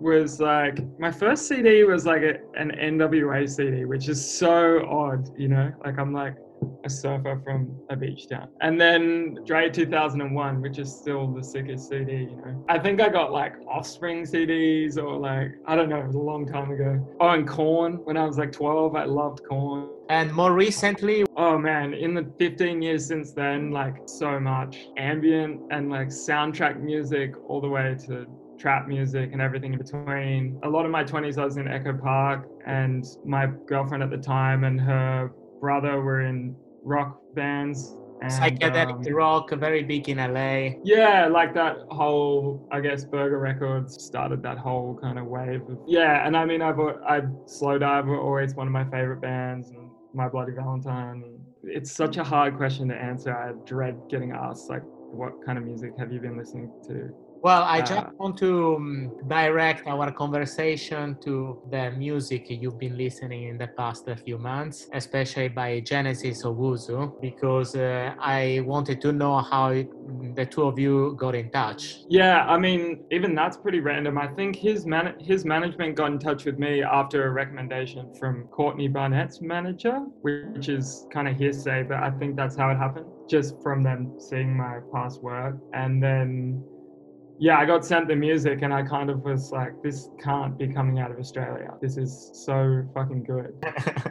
was 0.00 0.40
like 0.40 0.78
my 0.98 1.10
first 1.10 1.48
CD 1.48 1.84
was 1.84 2.06
like 2.06 2.22
a, 2.22 2.34
an 2.54 2.70
NWA 2.70 3.48
CD, 3.48 3.84
which 3.84 4.08
is 4.08 4.20
so 4.38 4.86
odd, 4.88 5.28
you 5.38 5.48
know. 5.48 5.72
Like 5.84 5.98
I'm 5.98 6.12
like 6.12 6.36
a 6.84 6.90
surfer 6.90 7.40
from 7.44 7.76
a 7.90 7.96
beach 7.96 8.28
town, 8.28 8.48
and 8.60 8.80
then 8.80 9.36
Dre 9.44 9.68
2001, 9.70 10.60
which 10.60 10.78
is 10.78 10.96
still 10.96 11.26
the 11.28 11.42
sickest 11.42 11.88
CD, 11.88 12.12
you 12.12 12.36
know. 12.36 12.64
I 12.68 12.78
think 12.78 13.00
I 13.00 13.08
got 13.08 13.32
like 13.32 13.54
Offspring 13.68 14.24
CDs 14.24 14.96
or 14.96 15.16
like 15.16 15.52
I 15.66 15.76
don't 15.76 15.88
know, 15.88 16.00
it 16.00 16.06
was 16.06 16.14
a 16.14 16.20
long 16.20 16.46
time 16.46 16.70
ago. 16.70 17.06
Oh, 17.20 17.30
and 17.30 17.46
Korn. 17.46 17.94
when 18.04 18.16
I 18.16 18.24
was 18.24 18.38
like 18.38 18.52
12, 18.52 18.94
I 18.94 19.04
loved 19.04 19.40
Korn. 19.48 19.88
And 20.08 20.32
more 20.32 20.52
recently, 20.52 21.26
oh 21.36 21.58
man, 21.58 21.92
in 21.92 22.14
the 22.14 22.32
15 22.38 22.80
years 22.80 23.06
since 23.06 23.32
then, 23.32 23.70
like 23.70 23.94
so 24.06 24.40
much 24.40 24.78
ambient 24.96 25.60
and 25.70 25.90
like 25.90 26.08
soundtrack 26.08 26.80
music 26.80 27.34
all 27.46 27.60
the 27.60 27.68
way 27.68 27.94
to 28.06 28.26
trap 28.58 28.88
music 28.88 29.30
and 29.32 29.40
everything 29.40 29.72
in 29.72 29.78
between. 29.78 30.58
A 30.64 30.68
lot 30.68 30.84
of 30.84 30.90
my 30.90 31.04
20s, 31.04 31.38
I 31.38 31.44
was 31.44 31.56
in 31.56 31.68
Echo 31.68 31.92
Park, 31.96 32.48
and 32.66 33.04
my 33.24 33.46
girlfriend 33.66 34.02
at 34.02 34.10
the 34.10 34.18
time 34.18 34.64
and 34.64 34.80
her 34.80 35.30
brother 35.60 36.00
were 36.00 36.22
in 36.22 36.56
rock 36.82 37.20
bands. 37.34 37.96
And, 38.20 38.32
Psychedelic 38.32 39.06
um, 39.06 39.14
rock, 39.14 39.50
very 39.52 39.84
big 39.84 40.08
in 40.08 40.18
LA. 40.18 40.80
Yeah, 40.82 41.28
like 41.28 41.54
that 41.54 41.76
whole, 41.90 42.66
I 42.72 42.80
guess, 42.80 43.04
Burger 43.04 43.38
Records 43.38 44.02
started 44.02 44.42
that 44.42 44.58
whole 44.58 44.98
kind 45.00 45.20
of 45.20 45.26
wave. 45.26 45.62
Of, 45.68 45.78
yeah, 45.86 46.26
and 46.26 46.36
I 46.36 46.44
mean, 46.44 46.60
I've, 46.60 46.80
I 46.80 47.20
Slowdive 47.46 48.06
were 48.06 48.20
always 48.20 48.56
one 48.56 48.66
of 48.66 48.72
my 48.72 48.84
favorite 48.84 49.20
bands. 49.20 49.70
And, 49.70 49.88
my 50.14 50.28
Bloody 50.28 50.52
Valentine. 50.52 51.38
It's 51.62 51.92
such 51.92 52.16
a 52.16 52.24
hard 52.24 52.56
question 52.56 52.88
to 52.88 52.94
answer. 52.94 53.34
I 53.34 53.52
dread 53.66 54.00
getting 54.08 54.32
asked, 54.32 54.68
like, 54.68 54.82
what 54.84 55.44
kind 55.44 55.58
of 55.58 55.64
music 55.64 55.92
have 55.98 56.12
you 56.12 56.20
been 56.20 56.36
listening 56.36 56.70
to 56.86 57.14
Well, 57.40 57.62
I 57.62 57.78
Uh, 57.78 57.84
just 57.86 58.06
want 58.18 58.36
to 58.38 58.74
um, 58.76 59.12
direct 59.26 59.86
our 59.86 60.10
conversation 60.12 61.16
to 61.24 61.60
the 61.70 61.92
music 61.92 62.46
you've 62.50 62.78
been 62.78 62.96
listening 62.96 63.44
in 63.44 63.58
the 63.58 63.68
past 63.76 64.08
few 64.24 64.38
months, 64.38 64.86
especially 64.92 65.48
by 65.48 65.80
Genesis 65.80 66.42
Owusu, 66.44 67.12
because 67.20 67.76
uh, 67.76 68.12
I 68.18 68.62
wanted 68.66 69.00
to 69.02 69.12
know 69.12 69.38
how 69.38 69.68
it, 69.70 69.88
the 70.34 70.46
two 70.46 70.64
of 70.64 70.78
you 70.78 71.14
got 71.16 71.36
in 71.36 71.48
touch. 71.50 72.04
Yeah, 72.08 72.44
I 72.46 72.58
mean, 72.58 73.04
even 73.12 73.34
that's 73.36 73.56
pretty 73.56 73.80
random. 73.80 74.18
I 74.18 74.26
think 74.28 74.56
his 74.56 74.84
man 74.84 75.14
his 75.20 75.44
management 75.44 75.94
got 75.94 76.10
in 76.10 76.18
touch 76.18 76.44
with 76.44 76.58
me 76.58 76.82
after 76.82 77.26
a 77.26 77.30
recommendation 77.30 78.10
from 78.18 78.48
Courtney 78.48 78.88
Barnett's 78.88 79.40
manager, 79.40 80.00
which 80.22 80.68
is 80.68 81.06
kind 81.12 81.28
of 81.28 81.36
hearsay, 81.36 81.84
but 81.84 81.98
I 81.98 82.10
think 82.18 82.34
that's 82.34 82.56
how 82.56 82.70
it 82.70 82.76
happened, 82.78 83.06
just 83.30 83.54
from 83.62 83.82
them 83.84 84.14
seeing 84.18 84.56
my 84.56 84.80
past 84.92 85.22
work. 85.22 85.56
And 85.72 86.02
then, 86.02 86.64
yeah, 87.40 87.58
I 87.58 87.64
got 87.66 87.84
sent 87.84 88.08
the 88.08 88.16
music, 88.16 88.62
and 88.62 88.72
I 88.74 88.82
kind 88.82 89.10
of 89.10 89.22
was 89.22 89.52
like, 89.52 89.80
this 89.82 90.08
can't 90.22 90.58
be 90.58 90.66
coming 90.68 90.98
out 90.98 91.10
of 91.10 91.18
Australia. 91.18 91.70
This 91.80 91.96
is 91.96 92.30
so 92.32 92.84
fucking 92.94 93.24
good. 93.24 93.52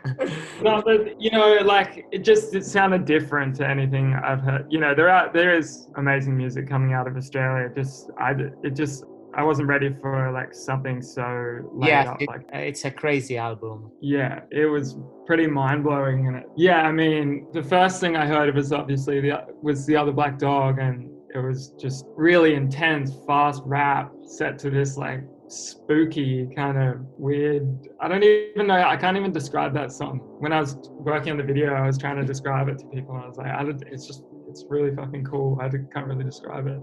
No, 0.62 0.82
but 0.84 1.22
you 1.22 1.30
know, 1.30 1.60
like 1.64 2.06
it 2.12 2.20
just 2.24 2.56
it 2.56 2.66
sounded 2.66 3.06
different 3.06 3.56
to 3.58 3.68
anything 3.68 4.16
I've 4.16 4.42
heard. 4.42 4.66
You 4.70 4.80
know, 4.80 4.96
there 4.96 5.10
are 5.10 5.32
there 5.32 5.56
is 5.56 5.88
amazing 5.96 6.36
music 6.36 6.68
coming 6.68 6.94
out 6.94 7.08
of 7.08 7.16
Australia. 7.16 7.70
Just 7.76 8.10
I 8.20 8.32
it 8.64 8.72
just 8.76 9.04
I 9.36 9.44
wasn't 9.44 9.68
ready 9.68 9.96
for 10.02 10.32
like 10.32 10.54
something 10.56 11.02
so 11.04 11.60
laid 11.74 11.90
yes, 11.90 12.08
up 12.08 12.22
it- 12.22 12.28
like 12.28 12.42
it's 12.54 12.86
a 12.86 12.92
crazy 12.92 13.38
album. 13.38 13.92
yeah, 14.02 14.40
it 14.52 14.66
was 14.66 14.98
pretty 15.28 15.46
mind 15.46 15.84
blowing, 15.84 16.28
and 16.28 16.38
it, 16.38 16.46
yeah, 16.58 16.82
I 16.82 16.92
mean, 16.92 17.46
the 17.54 17.62
first 17.64 18.02
thing 18.02 18.16
I 18.16 18.26
heard 18.26 18.50
of 18.50 18.56
was 18.56 18.74
obviously 18.74 19.22
the 19.22 19.46
was 19.62 19.86
the 19.86 19.96
other 19.96 20.12
black 20.12 20.40
dog, 20.40 20.80
and 20.80 21.08
it 21.34 21.40
was 21.40 21.74
just 21.80 22.06
really 22.16 22.56
intense, 22.56 23.12
fast 23.26 23.62
rap 23.66 24.12
set 24.24 24.58
to 24.60 24.70
this 24.70 24.98
like 24.98 25.24
spooky 25.48 26.48
kind 26.56 26.78
of 26.78 27.00
weird. 27.18 27.88
I 28.00 28.08
don't 28.08 28.24
even 28.24 28.68
know. 28.68 28.76
I 28.76 28.98
can't 28.98 29.18
even 29.18 29.32
describe 29.32 29.74
that 29.74 29.92
song. 29.92 30.20
When 30.40 30.52
I 30.54 30.60
was 30.60 30.78
working 30.92 31.32
on 31.32 31.38
the 31.38 31.44
video, 31.44 31.74
I 31.74 31.86
was 31.86 31.98
trying 31.98 32.18
to 32.18 32.26
describe 32.26 32.68
it 32.70 32.80
to 32.80 32.86
people, 32.88 33.16
I 33.16 33.28
was 33.28 33.38
like, 33.38 33.48
I 33.48 33.64
it's 33.88 34.08
just. 34.08 34.24
It's 34.50 34.64
really 34.70 34.96
fucking 34.96 35.26
cool. 35.26 35.60
I 35.62 35.68
can't 35.68 36.08
really 36.08 36.24
describe 36.24 36.68
it. 36.68 36.80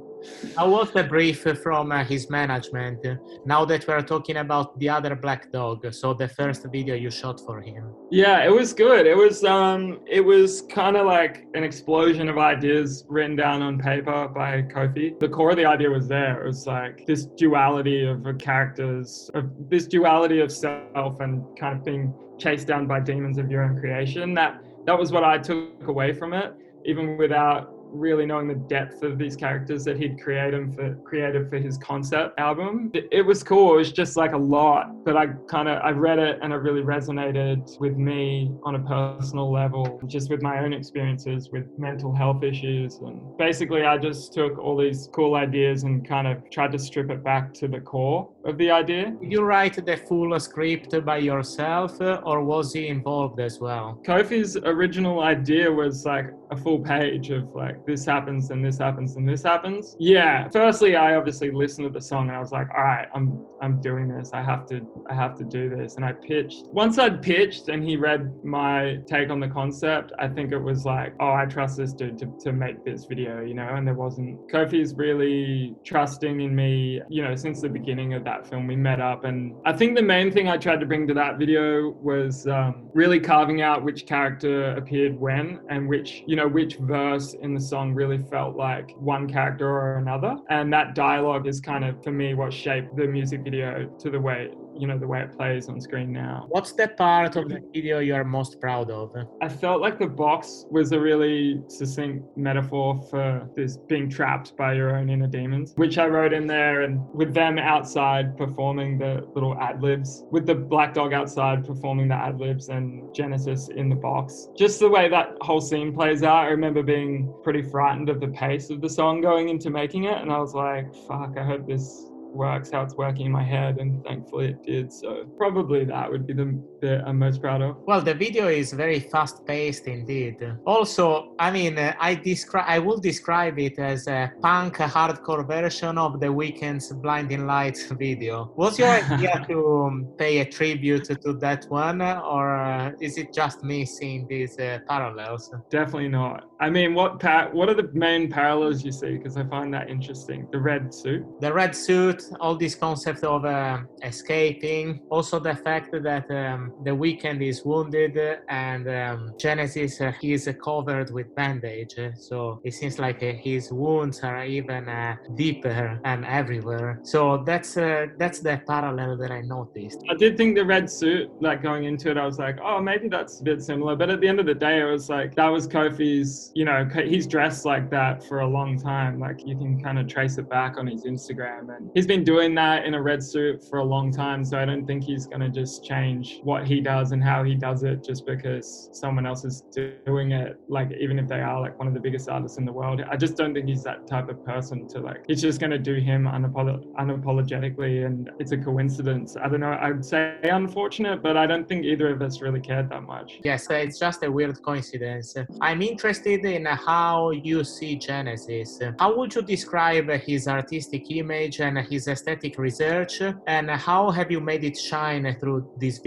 How 0.56 0.70
was 0.70 0.90
the 0.92 1.04
brief 1.04 1.42
from 1.62 1.92
uh, 1.92 2.04
his 2.04 2.30
management? 2.30 3.04
uh, 3.06 3.16
Now 3.44 3.64
that 3.64 3.86
we're 3.88 4.02
talking 4.02 4.36
about 4.38 4.78
the 4.78 4.88
other 4.88 5.14
black 5.14 5.50
dog, 5.52 5.92
so 5.92 6.14
the 6.14 6.28
first 6.28 6.66
video 6.70 6.94
you 6.94 7.10
shot 7.10 7.40
for 7.40 7.60
him. 7.60 7.84
Yeah, 8.10 8.44
it 8.44 8.50
was 8.50 8.72
good. 8.72 9.06
It 9.06 9.16
was 9.16 9.44
um 9.44 10.00
it 10.06 10.20
was 10.20 10.62
kind 10.62 10.96
of 10.96 11.06
like 11.06 11.46
an 11.54 11.64
explosion 11.64 12.28
of 12.28 12.38
ideas 12.38 13.04
written 13.08 13.36
down 13.36 13.62
on 13.62 13.78
paper 13.78 14.28
by 14.28 14.62
Kofi. 14.62 15.18
The 15.18 15.28
core 15.28 15.50
of 15.50 15.56
the 15.56 15.66
idea 15.66 15.90
was 15.90 16.06
there. 16.08 16.42
It 16.42 16.46
was 16.46 16.66
like 16.66 17.04
this 17.06 17.26
duality 17.26 18.04
of 18.06 18.24
characters, 18.38 19.30
of 19.34 19.44
this 19.68 19.86
duality 19.86 20.40
of 20.40 20.50
self 20.52 21.20
and 21.20 21.42
kind 21.58 21.78
of 21.78 21.84
being 21.84 22.14
chased 22.38 22.66
down 22.66 22.86
by 22.86 23.00
demons 23.00 23.38
of 23.38 23.50
your 23.50 23.62
own 23.62 23.78
creation. 23.80 24.34
That 24.34 24.62
that 24.86 24.98
was 24.98 25.12
what 25.12 25.24
I 25.24 25.38
took 25.38 25.88
away 25.88 26.12
from 26.12 26.32
it, 26.34 26.52
even 26.84 27.16
without 27.16 27.73
really 27.94 28.26
knowing 28.26 28.48
the 28.48 28.54
depth 28.54 29.02
of 29.02 29.18
these 29.18 29.36
characters 29.36 29.84
that 29.84 29.96
he'd 29.96 30.20
created 30.20 30.74
for 30.74 30.94
created 31.04 31.48
for 31.48 31.58
his 31.58 31.78
concept 31.78 32.38
album. 32.38 32.90
It, 32.94 33.08
it 33.12 33.22
was 33.22 33.42
cool. 33.42 33.74
It 33.74 33.76
was 33.78 33.92
just 33.92 34.16
like 34.16 34.32
a 34.32 34.38
lot, 34.38 35.04
but 35.04 35.16
I 35.16 35.28
kind 35.48 35.68
of 35.68 35.82
I 35.82 35.90
read 35.90 36.18
it 36.18 36.38
and 36.42 36.52
it 36.52 36.56
really 36.56 36.82
resonated 36.82 37.78
with 37.80 37.96
me 37.96 38.52
on 38.64 38.74
a 38.74 38.80
personal 38.80 39.50
level, 39.50 40.00
just 40.06 40.30
with 40.30 40.42
my 40.42 40.58
own 40.64 40.72
experiences 40.72 41.50
with 41.50 41.66
mental 41.78 42.14
health 42.14 42.42
issues. 42.42 42.96
And 42.96 43.36
basically, 43.38 43.84
I 43.84 43.98
just 43.98 44.32
took 44.32 44.58
all 44.58 44.76
these 44.76 45.08
cool 45.12 45.34
ideas 45.34 45.84
and 45.84 46.06
kind 46.06 46.26
of 46.26 46.50
tried 46.50 46.72
to 46.72 46.78
strip 46.78 47.10
it 47.10 47.22
back 47.22 47.54
to 47.54 47.68
the 47.68 47.80
core 47.80 48.33
of 48.44 48.58
the 48.58 48.70
idea. 48.70 49.12
Did 49.20 49.32
you 49.32 49.42
write 49.42 49.84
the 49.84 49.96
full 49.96 50.38
script 50.38 51.04
by 51.04 51.18
yourself, 51.18 52.00
uh, 52.00 52.20
or 52.24 52.42
was 52.42 52.72
he 52.72 52.88
involved 52.88 53.40
as 53.40 53.60
well? 53.60 54.00
Kofi's 54.06 54.56
original 54.56 55.20
idea 55.20 55.70
was 55.70 56.04
like 56.04 56.26
a 56.50 56.56
full 56.56 56.78
page 56.78 57.30
of 57.30 57.54
like 57.54 57.84
this 57.86 58.04
happens 58.04 58.50
and 58.50 58.64
this 58.64 58.78
happens 58.78 59.16
and 59.16 59.28
this 59.28 59.42
happens. 59.42 59.96
Yeah. 59.98 60.48
Firstly, 60.50 60.96
I 60.96 61.16
obviously 61.16 61.50
listened 61.50 61.86
to 61.88 61.92
the 61.92 62.00
song 62.00 62.28
and 62.28 62.36
I 62.36 62.40
was 62.40 62.52
like, 62.52 62.68
all 62.76 62.84
right, 62.84 63.08
I'm 63.14 63.44
I'm 63.62 63.80
doing 63.80 64.08
this. 64.08 64.30
I 64.32 64.42
have 64.42 64.66
to 64.66 64.86
I 65.08 65.14
have 65.14 65.36
to 65.38 65.44
do 65.44 65.68
this. 65.68 65.96
And 65.96 66.04
I 66.04 66.12
pitched. 66.12 66.66
Once 66.66 66.98
I'd 66.98 67.22
pitched 67.22 67.68
and 67.68 67.82
he 67.82 67.96
read 67.96 68.44
my 68.44 68.98
take 69.06 69.30
on 69.30 69.40
the 69.40 69.48
concept, 69.48 70.12
I 70.18 70.28
think 70.28 70.52
it 70.52 70.58
was 70.58 70.84
like, 70.84 71.14
oh, 71.20 71.32
I 71.32 71.46
trust 71.46 71.76
this 71.76 71.92
dude 71.92 72.18
to, 72.18 72.26
to 72.40 72.52
make 72.52 72.84
this 72.84 73.04
video, 73.06 73.40
you 73.40 73.54
know. 73.54 73.68
And 73.74 73.86
there 73.86 73.94
wasn't 73.94 74.50
Kofi's 74.50 74.94
really 74.94 75.74
trusting 75.84 76.40
in 76.40 76.54
me, 76.54 77.00
you 77.08 77.22
know, 77.22 77.34
since 77.34 77.60
the 77.60 77.68
beginning 77.68 78.14
of 78.14 78.24
that 78.24 78.33
film. 78.42 78.66
We 78.66 78.76
met 78.76 79.00
up 79.00 79.24
and 79.24 79.54
I 79.64 79.72
think 79.72 79.96
the 79.96 80.02
main 80.02 80.30
thing 80.32 80.48
I 80.48 80.56
tried 80.56 80.80
to 80.80 80.86
bring 80.86 81.06
to 81.08 81.14
that 81.14 81.38
video 81.38 81.90
was 82.02 82.46
um, 82.46 82.88
really 82.92 83.20
carving 83.20 83.62
out 83.62 83.82
which 83.82 84.06
character 84.06 84.74
appeared 84.76 85.18
when 85.18 85.60
and 85.68 85.88
which, 85.88 86.22
you 86.26 86.36
know, 86.36 86.48
which 86.48 86.76
verse 86.76 87.34
in 87.40 87.54
the 87.54 87.60
song 87.60 87.94
really 87.94 88.18
felt 88.30 88.56
like 88.56 88.90
one 88.96 89.28
character 89.28 89.68
or 89.68 89.98
another. 89.98 90.36
And 90.50 90.72
that 90.72 90.94
dialogue 90.94 91.46
is 91.46 91.60
kind 91.60 91.84
of, 91.84 92.02
for 92.02 92.12
me, 92.12 92.34
what 92.34 92.52
shaped 92.52 92.96
the 92.96 93.06
music 93.06 93.42
video 93.44 93.86
to 93.98 94.10
the 94.10 94.20
way, 94.20 94.50
you 94.76 94.86
know, 94.86 94.98
the 94.98 95.06
way 95.06 95.20
it 95.22 95.36
plays 95.36 95.68
on 95.68 95.80
screen 95.80 96.12
now. 96.12 96.46
What's 96.48 96.72
the 96.72 96.88
part 96.88 97.36
of 97.36 97.48
the 97.48 97.60
video 97.72 97.98
you 97.98 98.14
are 98.14 98.24
most 98.24 98.60
proud 98.60 98.90
of? 98.90 99.14
I 99.40 99.48
felt 99.48 99.80
like 99.80 99.98
the 99.98 100.06
box 100.06 100.66
was 100.70 100.92
a 100.92 101.00
really 101.00 101.62
succinct 101.68 102.36
metaphor 102.36 103.00
for 103.10 103.48
this 103.56 103.76
being 103.76 104.08
trapped 104.08 104.56
by 104.56 104.74
your 104.74 104.96
own 104.96 105.10
inner 105.10 105.26
demons, 105.26 105.72
which 105.76 105.98
I 105.98 106.06
wrote 106.06 106.32
in 106.32 106.46
there. 106.46 106.82
And 106.82 107.00
with 107.14 107.34
them 107.34 107.58
outside 107.58 108.36
performing 108.36 108.98
the 108.98 109.26
little 109.34 109.58
ad 109.58 109.82
libs, 109.82 110.24
with 110.30 110.46
the 110.46 110.54
black 110.54 110.94
dog 110.94 111.12
outside 111.12 111.64
performing 111.64 112.08
the 112.08 112.14
ad 112.14 112.40
libs 112.40 112.68
and 112.68 113.14
Genesis 113.14 113.68
in 113.68 113.88
the 113.88 113.96
box. 113.96 114.48
Just 114.56 114.80
the 114.80 114.88
way 114.88 115.08
that 115.08 115.36
whole 115.40 115.60
scene 115.60 115.92
plays 115.92 116.22
out, 116.22 116.44
I 116.44 116.46
remember 116.48 116.82
being 116.82 117.32
pretty 117.42 117.62
frightened 117.62 118.08
of 118.08 118.20
the 118.20 118.28
pace 118.28 118.70
of 118.70 118.80
the 118.80 118.88
song 118.88 119.20
going 119.20 119.48
into 119.48 119.70
making 119.70 120.04
it. 120.04 120.18
And 120.18 120.32
I 120.32 120.38
was 120.38 120.54
like, 120.54 120.92
fuck, 121.06 121.36
I 121.38 121.44
hope 121.44 121.66
this 121.66 122.10
works 122.34 122.70
how 122.70 122.82
it's 122.82 122.96
working 122.96 123.26
in 123.26 123.32
my 123.32 123.42
head 123.42 123.78
and 123.78 124.02
thankfully 124.04 124.48
it 124.48 124.62
did 124.62 124.92
so 124.92 125.24
probably 125.36 125.84
that 125.84 126.10
would 126.10 126.26
be 126.26 126.32
the 126.32 126.60
bit 126.84 127.00
i'm 127.06 127.18
most 127.26 127.38
proud 127.44 127.60
of 127.66 127.70
Well, 127.90 128.02
the 128.10 128.16
video 128.26 128.44
is 128.62 128.68
very 128.84 129.00
fast-paced 129.12 129.86
indeed. 129.96 130.36
Also, 130.74 131.04
I 131.46 131.48
mean, 131.56 131.74
uh, 131.78 132.08
I 132.08 132.10
describe, 132.30 132.66
I 132.76 132.78
will 132.86 133.00
describe 133.10 133.56
it 133.68 133.76
as 133.92 134.00
a 134.18 134.20
punk 134.46 134.74
hardcore 134.94 135.44
version 135.56 135.94
of 136.06 136.12
the 136.22 136.30
Weeknd's 136.40 136.86
"Blinding 137.04 137.42
Lights" 137.54 137.82
video. 138.04 138.34
Was 138.62 138.74
your 138.82 138.92
idea 139.02 139.34
to 139.50 139.58
um, 139.86 139.96
pay 140.22 140.34
a 140.44 140.46
tribute 140.58 141.06
to 141.24 141.30
that 141.44 141.62
one, 141.86 142.00
or 142.34 142.44
uh, 142.56 143.06
is 143.06 143.12
it 143.22 143.28
just 143.40 143.58
me 143.70 143.78
seeing 143.96 144.20
these 144.32 144.54
uh, 144.58 144.78
parallels? 144.92 145.42
definitely 145.78 146.12
not 146.22 146.38
i 146.66 146.68
mean 146.76 146.90
what 146.98 147.10
par- 147.24 147.48
what 147.56 147.66
are 147.70 147.78
the 147.82 147.88
main 148.06 148.22
parallels 148.38 148.78
you 148.86 148.92
see 149.00 149.12
because 149.16 149.36
i 149.42 149.44
find 149.54 149.68
that 149.76 149.86
interesting 149.96 150.40
the 150.56 150.60
red 150.70 150.82
suit 151.00 151.22
The 151.40 151.52
red 151.62 151.72
suit, 151.86 152.20
all 152.42 152.56
this 152.64 152.74
concept 152.86 153.22
of 153.34 153.40
uh, 153.44 153.78
escaping, 154.10 154.86
also 155.16 155.34
the 155.50 155.56
fact 155.66 155.88
that 156.08 156.26
um, 156.42 156.60
the 156.82 156.90
Weeknd 156.90 157.46
is 157.46 157.64
wounded 157.64 158.18
and 158.48 158.88
um, 158.88 159.34
Genesis 159.38 160.00
uh, 160.00 160.12
he 160.20 160.32
is 160.32 160.48
uh, 160.48 160.52
covered 160.52 161.10
with 161.12 161.34
bandage, 161.34 161.96
so 162.16 162.60
it 162.64 162.74
seems 162.74 162.98
like 162.98 163.22
uh, 163.22 163.32
his 163.32 163.72
wounds 163.72 164.20
are 164.20 164.44
even 164.44 164.88
uh, 164.88 165.16
deeper 165.34 166.00
and 166.04 166.24
everywhere. 166.24 167.00
So 167.02 167.42
that's 167.44 167.74
that's 167.74 168.40
the 168.40 168.60
parallel 168.66 169.16
that 169.18 169.30
I 169.30 169.40
noticed. 169.40 170.02
I 170.10 170.14
did 170.14 170.36
think 170.36 170.56
the 170.56 170.64
red 170.64 170.90
suit, 170.90 171.30
like 171.40 171.62
going 171.62 171.84
into 171.84 172.10
it, 172.10 172.16
I 172.16 172.26
was 172.26 172.38
like, 172.38 172.58
oh, 172.62 172.80
maybe 172.80 173.08
that's 173.08 173.40
a 173.40 173.44
bit 173.44 173.62
similar. 173.62 173.96
But 173.96 174.10
at 174.10 174.20
the 174.20 174.28
end 174.28 174.40
of 174.40 174.46
the 174.46 174.54
day, 174.54 174.80
it 174.80 174.84
was 174.84 175.08
like, 175.08 175.34
that 175.34 175.48
was 175.48 175.66
Kofi's, 175.66 176.52
you 176.54 176.64
know, 176.64 176.88
he's 177.04 177.26
dressed 177.26 177.64
like 177.64 177.90
that 177.90 178.24
for 178.24 178.40
a 178.40 178.46
long 178.46 178.78
time. 178.78 179.18
Like 179.18 179.46
you 179.46 179.56
can 179.56 179.82
kind 179.82 179.98
of 179.98 180.06
trace 180.06 180.38
it 180.38 180.48
back 180.48 180.76
on 180.78 180.86
his 180.86 181.04
Instagram. 181.04 181.76
And 181.76 181.90
he's 181.94 182.06
been 182.06 182.24
doing 182.24 182.54
that 182.56 182.84
in 182.84 182.94
a 182.94 183.02
red 183.02 183.22
suit 183.22 183.64
for 183.68 183.78
a 183.78 183.84
long 183.84 184.12
time. 184.12 184.44
So 184.44 184.58
I 184.58 184.64
don't 184.64 184.86
think 184.86 185.04
he's 185.04 185.26
going 185.26 185.40
to 185.40 185.48
just 185.48 185.84
change 185.84 186.40
what 186.42 186.63
he 186.64 186.80
does 186.80 187.12
and 187.12 187.22
how 187.22 187.42
he 187.44 187.54
does 187.54 187.82
it 187.82 188.04
just 188.04 188.26
because 188.26 188.88
someone 188.92 189.26
else 189.26 189.44
is 189.44 189.62
doing 189.72 190.32
it. 190.32 190.58
Like, 190.68 190.90
even 190.98 191.18
if 191.18 191.28
they 191.28 191.40
are 191.40 191.60
like 191.60 191.78
one 191.78 191.88
of 191.88 191.94
the 191.94 192.00
biggest 192.00 192.28
artists 192.28 192.58
in 192.58 192.64
the 192.64 192.72
world, 192.72 193.02
I 193.10 193.16
just 193.16 193.36
don't 193.36 193.54
think 193.54 193.68
he's 193.68 193.82
that 193.84 194.06
type 194.06 194.28
of 194.28 194.44
person 194.44 194.88
to 194.88 195.00
like, 195.00 195.24
he's 195.26 195.42
just 195.42 195.60
going 195.60 195.70
to 195.70 195.78
do 195.78 195.94
him 195.94 196.24
unapolo- 196.24 196.84
unapologetically. 196.94 198.06
And 198.06 198.30
it's 198.38 198.52
a 198.52 198.58
coincidence. 198.58 199.36
I 199.36 199.48
don't 199.48 199.60
know. 199.60 199.78
I'd 199.80 200.04
say 200.04 200.36
unfortunate, 200.42 201.22
but 201.22 201.36
I 201.36 201.46
don't 201.46 201.68
think 201.68 201.84
either 201.84 202.08
of 202.12 202.22
us 202.22 202.40
really 202.40 202.60
cared 202.60 202.88
that 202.90 203.02
much. 203.02 203.40
Yes, 203.44 203.66
it's 203.70 203.98
just 203.98 204.22
a 204.22 204.30
weird 204.30 204.60
coincidence. 204.62 205.36
I'm 205.60 205.82
interested 205.82 206.44
in 206.44 206.64
how 206.66 207.30
you 207.30 207.64
see 207.64 207.96
Genesis. 207.96 208.80
How 208.98 209.16
would 209.16 209.34
you 209.34 209.42
describe 209.42 210.08
his 210.10 210.48
artistic 210.48 211.10
image 211.10 211.60
and 211.60 211.78
his 211.78 212.08
aesthetic 212.08 212.58
research 212.58 213.20
and 213.46 213.70
how 213.70 214.10
have 214.10 214.30
you 214.30 214.40
made 214.40 214.64
it 214.64 214.76
shine 214.76 215.34
through 215.40 215.70
this 215.78 215.98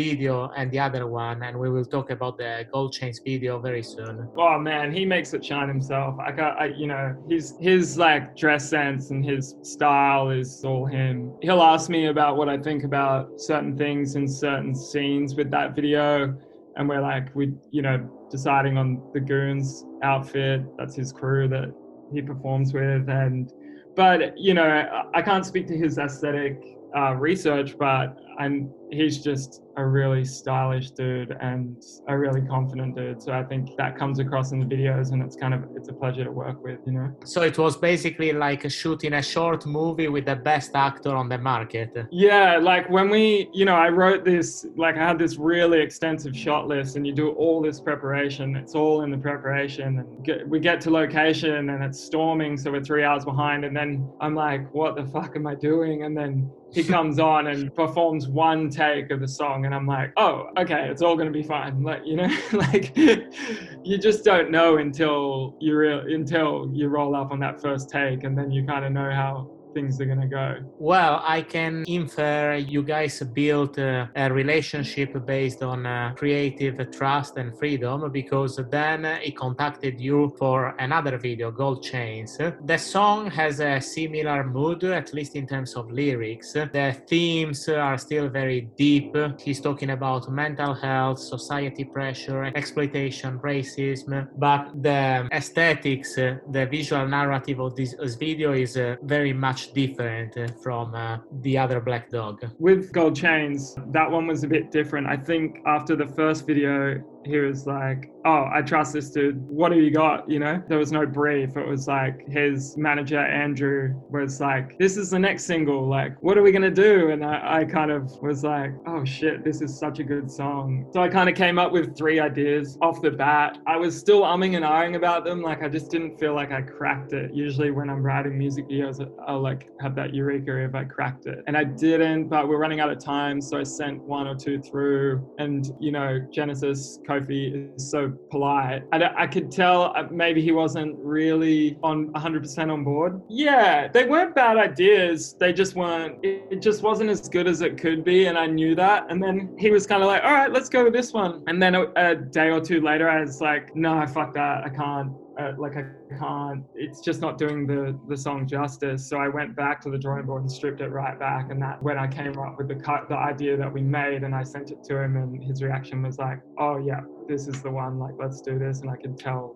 and 0.57 0.71
the 0.71 0.79
other 0.79 1.07
one? 1.07 1.43
And 1.43 1.53
we 1.57 1.69
will 1.69 1.85
talk 1.85 2.09
about 2.09 2.37
the 2.37 2.65
gold 2.71 2.93
chains 2.93 3.19
video 3.23 3.59
very 3.59 3.83
soon. 3.83 4.15
Oh 4.37 4.57
man, 4.59 4.93
he 4.93 5.05
makes 5.05 5.33
it 5.33 5.43
shine 5.43 5.67
himself. 5.67 6.15
I 6.19 6.31
got, 6.31 6.51
I, 6.61 6.65
you 6.81 6.87
know, 6.87 7.15
his 7.29 7.55
his 7.59 7.97
like 7.97 8.35
dress 8.35 8.69
sense 8.69 9.11
and 9.11 9.23
his 9.23 9.55
style 9.63 10.29
is 10.29 10.63
all 10.63 10.85
him. 10.85 11.33
He'll 11.41 11.61
ask 11.61 11.89
me 11.89 12.07
about 12.07 12.37
what 12.37 12.49
I 12.49 12.57
think 12.57 12.83
about 12.83 13.39
certain 13.39 13.77
things 13.77 14.15
in 14.15 14.27
certain 14.27 14.73
scenes 14.75 15.35
with 15.35 15.49
that 15.51 15.75
video, 15.75 16.37
and 16.75 16.89
we're 16.89 17.01
like, 17.01 17.35
we, 17.35 17.53
you 17.71 17.81
know, 17.81 17.97
deciding 18.29 18.77
on 18.77 19.01
the 19.13 19.19
goons 19.19 19.85
outfit. 20.03 20.61
That's 20.77 20.95
his 20.95 21.11
crew 21.11 21.47
that 21.49 21.73
he 22.13 22.21
performs 22.21 22.73
with, 22.73 23.09
and 23.09 23.51
but 23.95 24.37
you 24.37 24.53
know, 24.53 24.69
I 25.13 25.21
can't 25.21 25.45
speak 25.45 25.67
to 25.67 25.77
his 25.77 25.97
aesthetic 25.97 26.61
uh, 26.95 27.13
research, 27.15 27.77
but 27.77 28.17
I'm 28.39 28.71
he's 28.91 29.23
just 29.23 29.61
a 29.77 29.85
really 29.85 30.25
stylish 30.25 30.89
dude 30.91 31.37
and 31.39 31.83
a 32.07 32.17
really 32.17 32.41
confident 32.41 32.95
dude. 32.95 33.21
So 33.21 33.31
I 33.31 33.43
think 33.43 33.77
that 33.77 33.97
comes 33.97 34.19
across 34.19 34.51
in 34.51 34.59
the 34.59 34.65
videos, 34.65 35.11
and 35.11 35.21
it's 35.21 35.35
kind 35.35 35.53
of 35.53 35.63
it's 35.75 35.87
a 35.89 35.93
pleasure 35.93 36.23
to 36.23 36.31
work 36.31 36.63
with, 36.63 36.79
you 36.85 36.93
know. 36.93 37.15
So 37.23 37.43
it 37.43 37.57
was 37.57 37.77
basically 37.77 38.33
like 38.33 38.69
shooting 38.71 39.13
a 39.13 39.21
short 39.21 39.65
movie 39.65 40.07
with 40.07 40.25
the 40.25 40.35
best 40.35 40.71
actor 40.75 41.15
on 41.15 41.29
the 41.29 41.37
market. 41.37 41.95
Yeah, 42.11 42.57
like 42.57 42.89
when 42.89 43.09
we, 43.09 43.49
you 43.53 43.65
know, 43.65 43.75
I 43.75 43.89
wrote 43.89 44.25
this, 44.25 44.65
like 44.75 44.95
I 44.95 45.07
had 45.07 45.19
this 45.19 45.37
really 45.37 45.79
extensive 45.79 46.35
shot 46.35 46.67
list, 46.67 46.95
and 46.95 47.05
you 47.05 47.13
do 47.13 47.29
all 47.29 47.61
this 47.61 47.79
preparation. 47.79 48.55
It's 48.55 48.73
all 48.73 49.03
in 49.03 49.11
the 49.11 49.17
preparation, 49.17 49.99
and 49.99 50.25
get, 50.25 50.47
we 50.47 50.59
get 50.59 50.81
to 50.81 50.89
location, 50.89 51.69
and 51.69 51.83
it's 51.83 51.99
storming, 51.99 52.57
so 52.57 52.71
we're 52.71 52.83
three 52.83 53.03
hours 53.03 53.25
behind, 53.25 53.63
and 53.63 53.75
then 53.75 54.09
I'm 54.21 54.33
like, 54.33 54.73
what 54.73 54.95
the 54.95 55.05
fuck 55.05 55.35
am 55.35 55.45
I 55.45 55.53
doing? 55.53 56.03
And 56.03 56.17
then 56.17 56.49
he 56.73 56.83
comes 56.95 57.19
on 57.19 57.47
and 57.47 57.73
performs 57.75 58.27
one 58.27 58.69
take 58.77 59.09
of 59.11 59.19
the 59.19 59.27
song 59.27 59.65
and 59.65 59.73
i'm 59.73 59.87
like 59.87 60.11
oh 60.17 60.45
okay 60.57 60.87
it's 60.89 61.01
all 61.01 61.15
going 61.15 61.27
to 61.27 61.33
be 61.33 61.43
fine. 61.43 61.81
Like 61.81 62.01
you 62.05 62.15
know 62.15 62.29
like 62.53 62.95
you 62.95 63.97
just 63.97 64.23
don't 64.23 64.51
know 64.51 64.77
until 64.77 65.55
you 65.59 65.75
real 65.75 65.99
until 65.99 66.69
you 66.73 66.87
roll 66.87 67.15
up 67.15 67.31
on 67.31 67.39
that 67.39 67.61
first 67.61 67.89
take 67.89 68.23
and 68.23 68.37
then 68.37 68.51
you 68.51 68.65
kind 68.65 68.85
of 68.85 68.91
know 68.91 69.11
how 69.11 69.49
things 69.73 69.99
are 70.01 70.05
going 70.05 70.21
to 70.21 70.27
go? 70.27 70.55
Well, 70.79 71.21
I 71.23 71.41
can 71.41 71.83
infer 71.87 72.55
you 72.55 72.83
guys 72.83 73.21
built 73.33 73.77
a 73.77 74.09
relationship 74.31 75.25
based 75.25 75.63
on 75.63 75.85
uh, 75.85 76.13
creative 76.15 76.75
trust 76.91 77.37
and 77.37 77.57
freedom 77.57 78.11
because 78.11 78.59
then 78.69 79.19
he 79.21 79.31
contacted 79.31 79.99
you 79.99 80.35
for 80.37 80.75
another 80.79 81.17
video, 81.17 81.51
Gold 81.51 81.83
Chains. 81.83 82.37
The 82.37 82.77
song 82.77 83.29
has 83.31 83.59
a 83.59 83.79
similar 83.81 84.43
mood, 84.43 84.83
at 84.83 85.13
least 85.13 85.35
in 85.35 85.47
terms 85.47 85.75
of 85.75 85.91
lyrics. 85.91 86.53
The 86.53 86.95
themes 87.07 87.67
are 87.69 87.97
still 87.97 88.29
very 88.29 88.61
deep. 88.77 89.15
He's 89.39 89.61
talking 89.61 89.91
about 89.91 90.29
mental 90.31 90.73
health, 90.73 91.19
society 91.19 91.83
pressure, 91.83 92.45
exploitation, 92.55 93.39
racism, 93.39 94.27
but 94.37 94.71
the 94.81 95.27
aesthetics, 95.31 96.15
the 96.15 96.67
visual 96.69 97.07
narrative 97.07 97.59
of 97.59 97.75
this, 97.75 97.95
this 97.99 98.15
video 98.15 98.53
is 98.53 98.77
uh, 98.77 98.95
very 99.03 99.33
much 99.33 99.56
different 99.73 100.37
uh, 100.37 100.47
from 100.61 100.93
uh, 100.95 101.17
the 101.41 101.57
other 101.57 101.79
Black 101.79 102.09
Dog. 102.09 102.43
With 102.59 102.91
Gold 102.91 103.15
Chains, 103.15 103.75
that 103.87 104.09
one 104.09 104.27
was 104.27 104.43
a 104.43 104.47
bit 104.47 104.71
different. 104.71 105.07
I 105.07 105.17
think 105.17 105.59
after 105.65 105.95
the 105.95 106.07
first 106.07 106.45
video, 106.45 107.03
he 107.27 107.37
was 107.37 107.65
like, 107.67 108.11
"Oh, 108.25 108.47
I 108.51 108.61
trust 108.61 108.93
this 108.93 109.09
dude. 109.11 109.41
What 109.49 109.71
do 109.71 109.79
you 109.79 109.91
got?" 109.91 110.29
You 110.29 110.39
know, 110.39 110.61
there 110.67 110.77
was 110.77 110.91
no 110.91 111.05
brief. 111.05 111.57
It 111.57 111.67
was 111.67 111.87
like 111.87 112.27
his 112.27 112.77
manager 112.77 113.19
Andrew 113.19 113.93
was 114.09 114.39
like, 114.39 114.77
"This 114.79 114.97
is 114.97 115.09
the 115.11 115.19
next 115.19 115.45
single. 115.45 115.87
Like, 115.87 116.21
what 116.23 116.37
are 116.37 116.41
we 116.41 116.51
gonna 116.51 116.71
do?" 116.71 117.09
And 117.11 117.23
I, 117.23 117.59
I 117.59 117.65
kind 117.65 117.91
of 117.91 118.11
was 118.21 118.43
like, 118.43 118.71
"Oh 118.85 119.03
shit, 119.05 119.43
this 119.43 119.61
is 119.61 119.77
such 119.77 119.99
a 119.99 120.03
good 120.03 120.29
song." 120.31 120.89
So 120.93 121.01
I 121.01 121.09
kind 121.09 121.29
of 121.29 121.35
came 121.35 121.59
up 121.59 121.71
with 121.71 121.97
three 121.97 122.19
ideas 122.19 122.77
off 122.81 123.01
the 123.01 123.11
bat. 123.11 123.59
I 123.67 123.77
was 123.77 123.97
still 123.97 124.21
umming 124.21 124.55
and 124.55 124.65
ahhing 124.65 124.95
about 124.95 125.25
them. 125.25 125.41
Like, 125.41 125.63
I 125.63 125.69
just 125.69 125.91
didn't 125.91 126.17
feel 126.19 126.33
like 126.33 126.51
I 126.51 126.61
cracked 126.61 127.13
it. 127.13 127.33
Usually, 127.33 127.71
when 127.71 127.89
I'm 127.89 128.03
writing 128.03 128.37
music 128.37 128.67
videos, 128.69 129.05
I'll 129.27 129.41
like 129.41 129.69
have 129.81 129.95
that 129.95 130.13
eureka 130.13 130.63
if 130.63 130.75
I 130.75 130.83
cracked 130.83 131.25
it, 131.27 131.43
and 131.47 131.57
I 131.57 131.63
didn't. 131.63 132.29
But 132.29 132.47
we're 132.47 132.59
running 132.59 132.79
out 132.79 132.89
of 132.89 132.99
time, 132.99 133.41
so 133.41 133.57
I 133.57 133.63
sent 133.63 134.01
one 134.03 134.27
or 134.27 134.35
two 134.35 134.61
through, 134.61 135.27
and 135.37 135.69
you 135.79 135.91
know, 135.91 136.19
Genesis. 136.31 136.99
Co 137.07 137.16
Kofi 137.19 137.75
is 137.75 137.89
so 137.89 138.09
polite. 138.29 138.83
I, 138.91 139.23
I 139.23 139.27
could 139.27 139.51
tell 139.51 139.93
uh, 139.95 140.03
maybe 140.11 140.41
he 140.41 140.51
wasn't 140.51 140.97
really 140.99 141.77
on 141.83 142.11
100% 142.13 142.71
on 142.71 142.83
board. 142.83 143.21
Yeah, 143.29 143.87
they 143.87 144.05
weren't 144.05 144.35
bad 144.35 144.57
ideas. 144.57 145.35
They 145.39 145.53
just 145.53 145.75
weren't, 145.75 146.19
it 146.23 146.61
just 146.61 146.83
wasn't 146.83 147.09
as 147.09 147.27
good 147.29 147.47
as 147.47 147.61
it 147.61 147.77
could 147.77 148.03
be. 148.03 148.25
And 148.25 148.37
I 148.37 148.47
knew 148.47 148.75
that. 148.75 149.07
And 149.09 149.21
then 149.21 149.55
he 149.57 149.71
was 149.71 149.87
kind 149.87 150.01
of 150.01 150.07
like, 150.07 150.23
all 150.23 150.31
right, 150.31 150.51
let's 150.51 150.69
go 150.69 150.83
with 150.83 150.93
this 150.93 151.13
one. 151.13 151.43
And 151.47 151.61
then 151.61 151.75
a, 151.75 151.85
a 151.95 152.15
day 152.15 152.49
or 152.49 152.61
two 152.61 152.81
later, 152.81 153.09
I 153.09 153.21
was 153.21 153.41
like, 153.41 153.75
no, 153.75 154.05
fuck 154.07 154.33
that. 154.35 154.63
I 154.65 154.69
can't 154.69 155.11
uh, 155.37 155.53
like 155.57 155.77
I 155.77 155.85
can't. 156.17 156.63
It's 156.73 156.99
just 157.01 157.21
not 157.21 157.37
doing 157.37 157.67
the 157.67 157.99
the 158.07 158.17
song 158.17 158.47
justice. 158.47 159.07
So 159.07 159.17
I 159.17 159.27
went 159.27 159.55
back 159.55 159.81
to 159.81 159.89
the 159.89 159.97
drawing 159.97 160.25
board 160.25 160.41
and 160.41 160.51
stripped 160.51 160.81
it 160.81 160.89
right 160.89 161.17
back. 161.19 161.51
And 161.51 161.61
that 161.61 161.81
when 161.81 161.97
I 161.97 162.07
came 162.07 162.37
up 162.39 162.55
with 162.57 162.67
the 162.67 162.75
cut, 162.75 163.07
the 163.07 163.17
idea 163.17 163.55
that 163.57 163.71
we 163.71 163.81
made, 163.81 164.23
and 164.23 164.33
I 164.33 164.43
sent 164.43 164.71
it 164.71 164.83
to 164.85 165.01
him, 165.01 165.15
and 165.15 165.43
his 165.43 165.61
reaction 165.61 166.01
was 166.01 166.17
like, 166.17 166.39
"Oh 166.57 166.77
yeah, 166.77 167.01
this 167.27 167.47
is 167.47 167.61
the 167.61 167.71
one. 167.71 167.99
Like 167.99 168.15
let's 168.19 168.41
do 168.41 168.57
this." 168.57 168.81
And 168.81 168.89
I 168.89 168.95
could 168.97 169.17
tell 169.19 169.55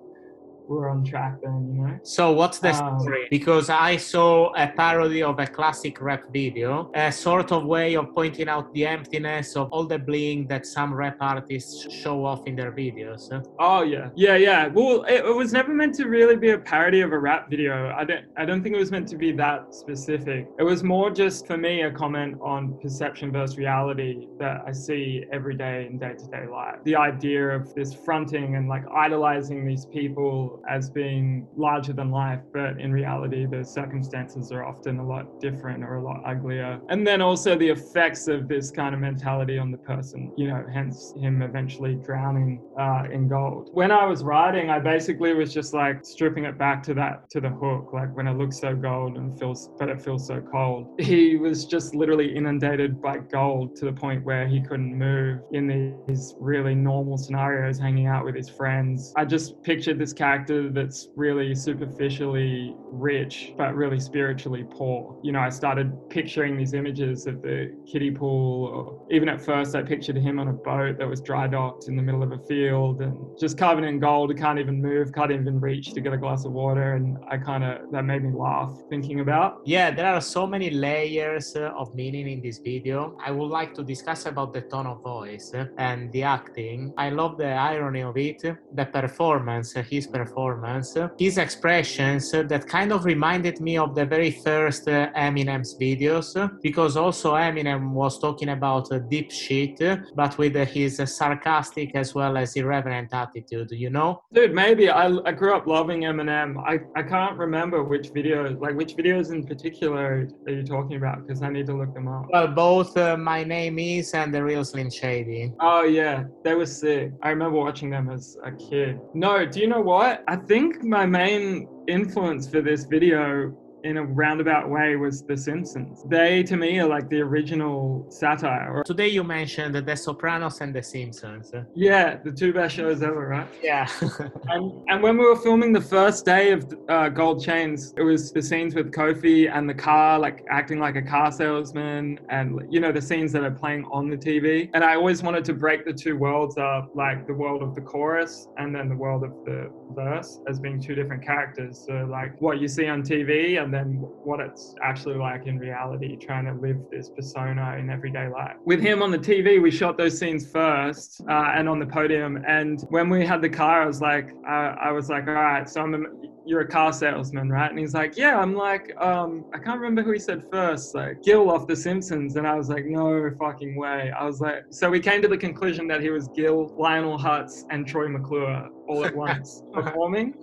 we're 0.71 0.89
on 0.89 1.03
track 1.03 1.33
then, 1.43 1.57
you 1.67 1.81
know. 1.81 1.99
So 2.03 2.31
what's 2.31 2.59
the 2.59 2.73
um, 2.73 2.99
story? 2.99 3.27
Because 3.29 3.69
I 3.69 3.97
saw 3.97 4.53
a 4.55 4.67
parody 4.67 5.21
of 5.21 5.39
a 5.39 5.47
classic 5.47 6.01
rap 6.01 6.23
video, 6.31 6.91
a 6.95 7.11
sort 7.11 7.51
of 7.51 7.65
way 7.65 7.95
of 7.95 8.13
pointing 8.15 8.47
out 8.47 8.73
the 8.73 8.85
emptiness 8.85 9.55
of 9.55 9.71
all 9.71 9.85
the 9.85 9.99
bling 9.99 10.47
that 10.47 10.65
some 10.65 10.93
rap 10.93 11.17
artists 11.19 11.91
show 11.93 12.25
off 12.25 12.47
in 12.47 12.55
their 12.55 12.71
videos. 12.71 13.21
Oh 13.59 13.83
yeah, 13.83 14.09
yeah, 14.15 14.35
yeah. 14.35 14.67
Well, 14.67 15.03
it, 15.03 15.25
it 15.25 15.35
was 15.35 15.51
never 15.53 15.73
meant 15.73 15.95
to 15.95 16.05
really 16.05 16.37
be 16.37 16.51
a 16.51 16.57
parody 16.57 17.01
of 17.01 17.11
a 17.11 17.19
rap 17.19 17.49
video. 17.49 17.93
I 17.95 18.03
don't, 18.03 18.25
I 18.37 18.45
don't 18.45 18.63
think 18.63 18.75
it 18.75 18.79
was 18.79 18.91
meant 18.91 19.07
to 19.09 19.17
be 19.17 19.31
that 19.33 19.73
specific. 19.73 20.47
It 20.57 20.63
was 20.63 20.83
more 20.83 21.09
just 21.11 21.47
for 21.47 21.57
me 21.57 21.81
a 21.83 21.91
comment 21.91 22.37
on 22.41 22.79
perception 22.81 23.31
versus 23.31 23.57
reality 23.57 24.27
that 24.39 24.61
I 24.65 24.71
see 24.71 25.25
every 25.31 25.55
day 25.55 25.87
in 25.89 25.97
day-to-day 25.97 26.47
life. 26.47 26.77
The 26.85 26.95
idea 26.95 27.49
of 27.49 27.73
this 27.73 27.93
fronting 27.93 28.55
and 28.55 28.67
like 28.69 28.83
idolizing 28.95 29.65
these 29.65 29.85
people 29.85 30.60
as 30.69 30.89
being 30.89 31.47
larger 31.55 31.93
than 31.93 32.11
life, 32.11 32.39
but 32.53 32.79
in 32.79 32.91
reality, 32.91 33.45
the 33.45 33.63
circumstances 33.63 34.51
are 34.51 34.63
often 34.63 34.99
a 34.99 35.05
lot 35.05 35.25
different 35.39 35.83
or 35.83 35.95
a 35.95 36.03
lot 36.03 36.21
uglier. 36.25 36.79
And 36.89 37.05
then 37.05 37.21
also 37.21 37.55
the 37.55 37.69
effects 37.69 38.27
of 38.27 38.47
this 38.47 38.71
kind 38.71 38.93
of 38.93 39.01
mentality 39.01 39.57
on 39.57 39.71
the 39.71 39.77
person, 39.79 40.31
you 40.37 40.47
know, 40.47 40.63
hence 40.73 41.13
him 41.15 41.41
eventually 41.41 41.95
drowning 41.95 42.61
uh, 42.79 43.03
in 43.11 43.27
gold. 43.27 43.69
When 43.73 43.91
I 43.91 44.05
was 44.05 44.23
writing, 44.23 44.69
I 44.69 44.79
basically 44.79 45.33
was 45.33 45.53
just 45.53 45.73
like 45.73 46.05
stripping 46.05 46.45
it 46.45 46.57
back 46.57 46.83
to 46.83 46.93
that, 46.95 47.29
to 47.31 47.41
the 47.41 47.49
hook, 47.49 47.93
like 47.93 48.15
when 48.15 48.27
it 48.27 48.37
looks 48.37 48.59
so 48.59 48.75
gold 48.75 49.17
and 49.17 49.37
feels, 49.39 49.69
but 49.79 49.89
it 49.89 50.01
feels 50.01 50.27
so 50.27 50.41
cold. 50.41 50.87
He 51.11 51.35
was 51.35 51.65
just 51.65 51.93
literally 51.93 52.35
inundated 52.35 53.01
by 53.01 53.17
gold 53.17 53.75
to 53.77 53.85
the 53.85 53.91
point 53.91 54.23
where 54.23 54.47
he 54.47 54.61
couldn't 54.61 54.97
move 54.97 55.41
in 55.51 55.67
these 56.07 56.33
really 56.39 56.73
normal 56.73 57.17
scenarios, 57.17 57.77
hanging 57.79 58.07
out 58.07 58.23
with 58.23 58.35
his 58.35 58.49
friends. 58.49 59.11
I 59.17 59.25
just 59.25 59.61
pictured 59.63 59.99
this 59.99 60.13
character 60.13 60.40
that's 60.47 61.09
really 61.15 61.53
superficially 61.55 62.75
rich 62.91 63.53
but 63.57 63.75
really 63.75 63.99
spiritually 63.99 64.65
poor. 64.69 65.19
You 65.23 65.31
know, 65.31 65.39
I 65.39 65.49
started 65.49 65.91
picturing 66.09 66.57
these 66.57 66.73
images 66.73 67.27
of 67.27 67.41
the 67.41 67.75
kiddie 67.91 68.11
pool, 68.11 68.65
or 68.67 69.13
even 69.13 69.29
at 69.29 69.41
first, 69.41 69.75
I 69.75 69.83
pictured 69.83 70.17
him 70.17 70.39
on 70.39 70.47
a 70.47 70.53
boat 70.53 70.97
that 70.97 71.07
was 71.07 71.21
dry 71.21 71.47
docked 71.47 71.87
in 71.87 71.95
the 71.95 72.01
middle 72.01 72.23
of 72.23 72.31
a 72.31 72.39
field 72.39 73.01
and 73.01 73.15
just 73.39 73.57
covered 73.57 73.83
in 73.83 73.99
gold. 73.99 74.35
Can't 74.37 74.59
even 74.59 74.81
move, 74.81 75.13
can't 75.13 75.31
even 75.31 75.59
reach 75.59 75.93
to 75.93 76.01
get 76.01 76.13
a 76.13 76.17
glass 76.17 76.45
of 76.45 76.51
water. 76.51 76.93
And 76.93 77.17
I 77.29 77.37
kind 77.37 77.63
of, 77.63 77.91
that 77.91 78.03
made 78.03 78.23
me 78.23 78.31
laugh 78.33 78.73
thinking 78.89 79.19
about. 79.19 79.61
Yeah, 79.65 79.91
there 79.91 80.07
are 80.07 80.21
so 80.21 80.47
many 80.47 80.69
layers 80.69 81.55
uh, 81.55 81.71
of 81.77 81.93
meaning 81.93 82.27
in 82.29 82.41
this 82.41 82.59
video. 82.59 83.15
I 83.23 83.31
would 83.31 83.49
like 83.49 83.73
to 83.75 83.83
discuss 83.83 84.25
about 84.25 84.53
the 84.53 84.61
tone 84.61 84.87
of 84.87 85.01
voice 85.03 85.53
and 85.77 86.11
the 86.11 86.23
acting. 86.23 86.93
I 86.97 87.09
love 87.09 87.37
the 87.37 87.51
irony 87.51 88.01
of 88.01 88.17
it, 88.17 88.41
the 88.41 88.85
performance, 88.85 89.73
his 89.73 90.07
performance 90.07 90.30
performance, 90.31 90.97
his 91.19 91.37
expressions 91.37 92.31
that 92.31 92.67
kind 92.67 92.91
of 92.91 93.05
reminded 93.05 93.59
me 93.59 93.77
of 93.77 93.95
the 93.95 94.05
very 94.05 94.31
first 94.31 94.87
uh, 94.87 95.11
Eminem's 95.15 95.77
videos, 95.77 96.27
because 96.61 96.97
also 96.97 97.33
Eminem 97.33 97.91
was 97.91 98.19
talking 98.19 98.49
about 98.49 98.89
deep 99.09 99.31
shit, 99.31 99.79
but 100.15 100.37
with 100.37 100.55
his 100.55 101.01
sarcastic 101.05 101.95
as 101.95 102.15
well 102.15 102.37
as 102.37 102.55
irreverent 102.55 103.13
attitude, 103.13 103.71
you 103.71 103.89
know? 103.89 104.21
Dude, 104.33 104.53
maybe. 104.53 104.89
I, 104.89 105.07
I 105.25 105.31
grew 105.31 105.53
up 105.55 105.67
loving 105.67 106.01
Eminem. 106.01 106.57
I, 106.65 106.79
I 106.99 107.03
can't 107.03 107.37
remember 107.37 107.83
which 107.83 108.07
videos, 108.13 108.59
like 108.59 108.75
which 108.75 108.95
videos 108.95 109.31
in 109.31 109.45
particular 109.45 110.27
are 110.47 110.51
you 110.51 110.63
talking 110.63 110.97
about? 110.97 111.27
Because 111.27 111.41
I 111.41 111.49
need 111.49 111.67
to 111.67 111.75
look 111.77 111.93
them 111.93 112.07
up. 112.07 112.27
Well, 112.31 112.47
both 112.47 112.95
uh, 112.97 113.17
My 113.17 113.43
Name 113.43 113.79
Is 113.79 114.13
and 114.13 114.33
The 114.33 114.43
Real 114.43 114.63
Slim 114.63 114.89
Shady. 114.89 115.53
Oh, 115.59 115.83
yeah. 115.83 116.23
They 116.43 116.53
were 116.53 116.65
sick. 116.65 117.11
I 117.21 117.29
remember 117.29 117.57
watching 117.57 117.89
them 117.89 118.09
as 118.09 118.37
a 118.43 118.51
kid. 118.51 118.99
No, 119.13 119.45
do 119.45 119.59
you 119.59 119.67
know 119.67 119.81
what? 119.81 120.20
I 120.27 120.35
think 120.35 120.83
my 120.83 121.05
main 121.05 121.67
influence 121.87 122.47
for 122.47 122.61
this 122.61 122.85
video 122.85 123.55
in 123.83 123.97
a 123.97 124.03
roundabout 124.03 124.69
way 124.69 124.95
was 124.95 125.23
The 125.23 125.35
Simpsons. 125.35 126.03
They, 126.07 126.43
to 126.43 126.57
me, 126.57 126.79
are 126.79 126.87
like 126.87 127.09
the 127.09 127.21
original 127.21 128.05
satire. 128.09 128.83
Today 128.85 129.07
you 129.07 129.23
mentioned 129.23 129.75
The 129.75 129.95
Sopranos 129.95 130.61
and 130.61 130.73
The 130.73 130.83
Simpsons. 130.83 131.51
Yeah, 131.73 132.17
the 132.23 132.31
two 132.31 132.53
best 132.53 132.75
shows 132.75 133.01
ever, 133.01 133.27
right? 133.27 133.47
Yeah. 133.61 133.89
and, 134.49 134.83
and 134.87 135.01
when 135.01 135.17
we 135.17 135.25
were 135.25 135.35
filming 135.35 135.73
the 135.73 135.81
first 135.81 136.25
day 136.25 136.51
of 136.51 136.71
uh, 136.89 137.09
Gold 137.09 137.43
Chains, 137.43 137.93
it 137.97 138.03
was 138.03 138.31
the 138.31 138.41
scenes 138.41 138.75
with 138.75 138.91
Kofi 138.91 139.51
and 139.51 139.69
the 139.69 139.73
car, 139.73 140.19
like 140.19 140.45
acting 140.49 140.79
like 140.79 140.95
a 140.95 141.01
car 141.01 141.31
salesman, 141.31 142.19
and 142.29 142.61
you 142.69 142.79
know 142.79 142.91
the 142.91 143.01
scenes 143.01 143.31
that 143.33 143.43
are 143.43 143.51
playing 143.51 143.85
on 143.85 144.09
the 144.09 144.17
TV. 144.17 144.69
And 144.73 144.83
I 144.83 144.95
always 144.95 145.23
wanted 145.23 145.45
to 145.45 145.53
break 145.53 145.85
the 145.85 145.93
two 145.93 146.17
worlds 146.17 146.57
up, 146.57 146.91
like 146.95 147.27
the 147.27 147.33
world 147.33 147.63
of 147.63 147.75
the 147.75 147.81
chorus 147.81 148.47
and 148.57 148.75
then 148.75 148.89
the 148.89 148.95
world 148.95 149.23
of 149.23 149.31
the 149.45 149.71
verse, 149.95 150.39
as 150.47 150.59
being 150.59 150.81
two 150.81 150.95
different 150.95 151.23
characters. 151.23 151.83
So 151.85 152.07
like 152.09 152.39
what 152.41 152.59
you 152.59 152.67
see 152.67 152.87
on 152.87 153.03
TV 153.03 153.61
and 153.61 153.73
then 153.73 153.93
what 154.23 154.39
it's 154.39 154.75
actually 154.81 155.15
like 155.15 155.47
in 155.47 155.59
reality, 155.59 156.15
trying 156.17 156.45
to 156.45 156.53
live 156.53 156.77
this 156.91 157.09
persona 157.09 157.77
in 157.77 157.89
everyday 157.89 158.27
life. 158.27 158.55
With 158.65 158.81
him 158.81 159.01
on 159.01 159.11
the 159.11 159.19
TV, 159.19 159.61
we 159.61 159.71
shot 159.71 159.97
those 159.97 160.17
scenes 160.17 160.49
first 160.49 161.21
uh, 161.29 161.53
and 161.55 161.67
on 161.69 161.79
the 161.79 161.85
podium. 161.85 162.43
And 162.47 162.81
when 162.89 163.09
we 163.09 163.25
had 163.25 163.41
the 163.41 163.49
car, 163.49 163.83
I 163.83 163.85
was 163.85 164.01
like, 164.01 164.31
uh, 164.47 164.75
I 164.81 164.91
was 164.91 165.09
like, 165.09 165.27
all 165.27 165.33
right, 165.33 165.67
so 165.69 165.81
I'm 165.81 165.93
a, 165.93 165.99
you're 166.45 166.61
a 166.61 166.67
car 166.67 166.91
salesman, 166.91 167.49
right? 167.49 167.69
And 167.69 167.79
he's 167.79 167.93
like, 167.93 168.17
yeah. 168.17 168.39
I'm 168.39 168.55
like, 168.55 168.93
um, 168.99 169.45
I 169.53 169.59
can't 169.59 169.79
remember 169.79 170.03
who 170.03 170.11
he 170.13 170.19
said 170.19 170.43
first, 170.51 170.95
like 170.95 171.21
Gil 171.23 171.49
off 171.49 171.67
The 171.67 171.75
Simpsons. 171.75 172.35
And 172.35 172.47
I 172.47 172.55
was 172.55 172.69
like, 172.69 172.85
no 172.85 173.29
fucking 173.39 173.75
way. 173.75 174.11
I 174.11 174.25
was 174.25 174.41
like, 174.41 174.65
so 174.69 174.89
we 174.89 174.99
came 174.99 175.21
to 175.21 175.27
the 175.27 175.37
conclusion 175.37 175.87
that 175.87 176.01
he 176.01 176.09
was 176.09 176.27
Gil, 176.29 176.73
Lionel 176.77 177.17
Hutz, 177.17 177.65
and 177.69 177.87
Troy 177.87 178.07
McClure 178.07 178.69
all 178.91 179.05
at 179.05 179.15
once 179.15 179.63
performing. 179.73 180.35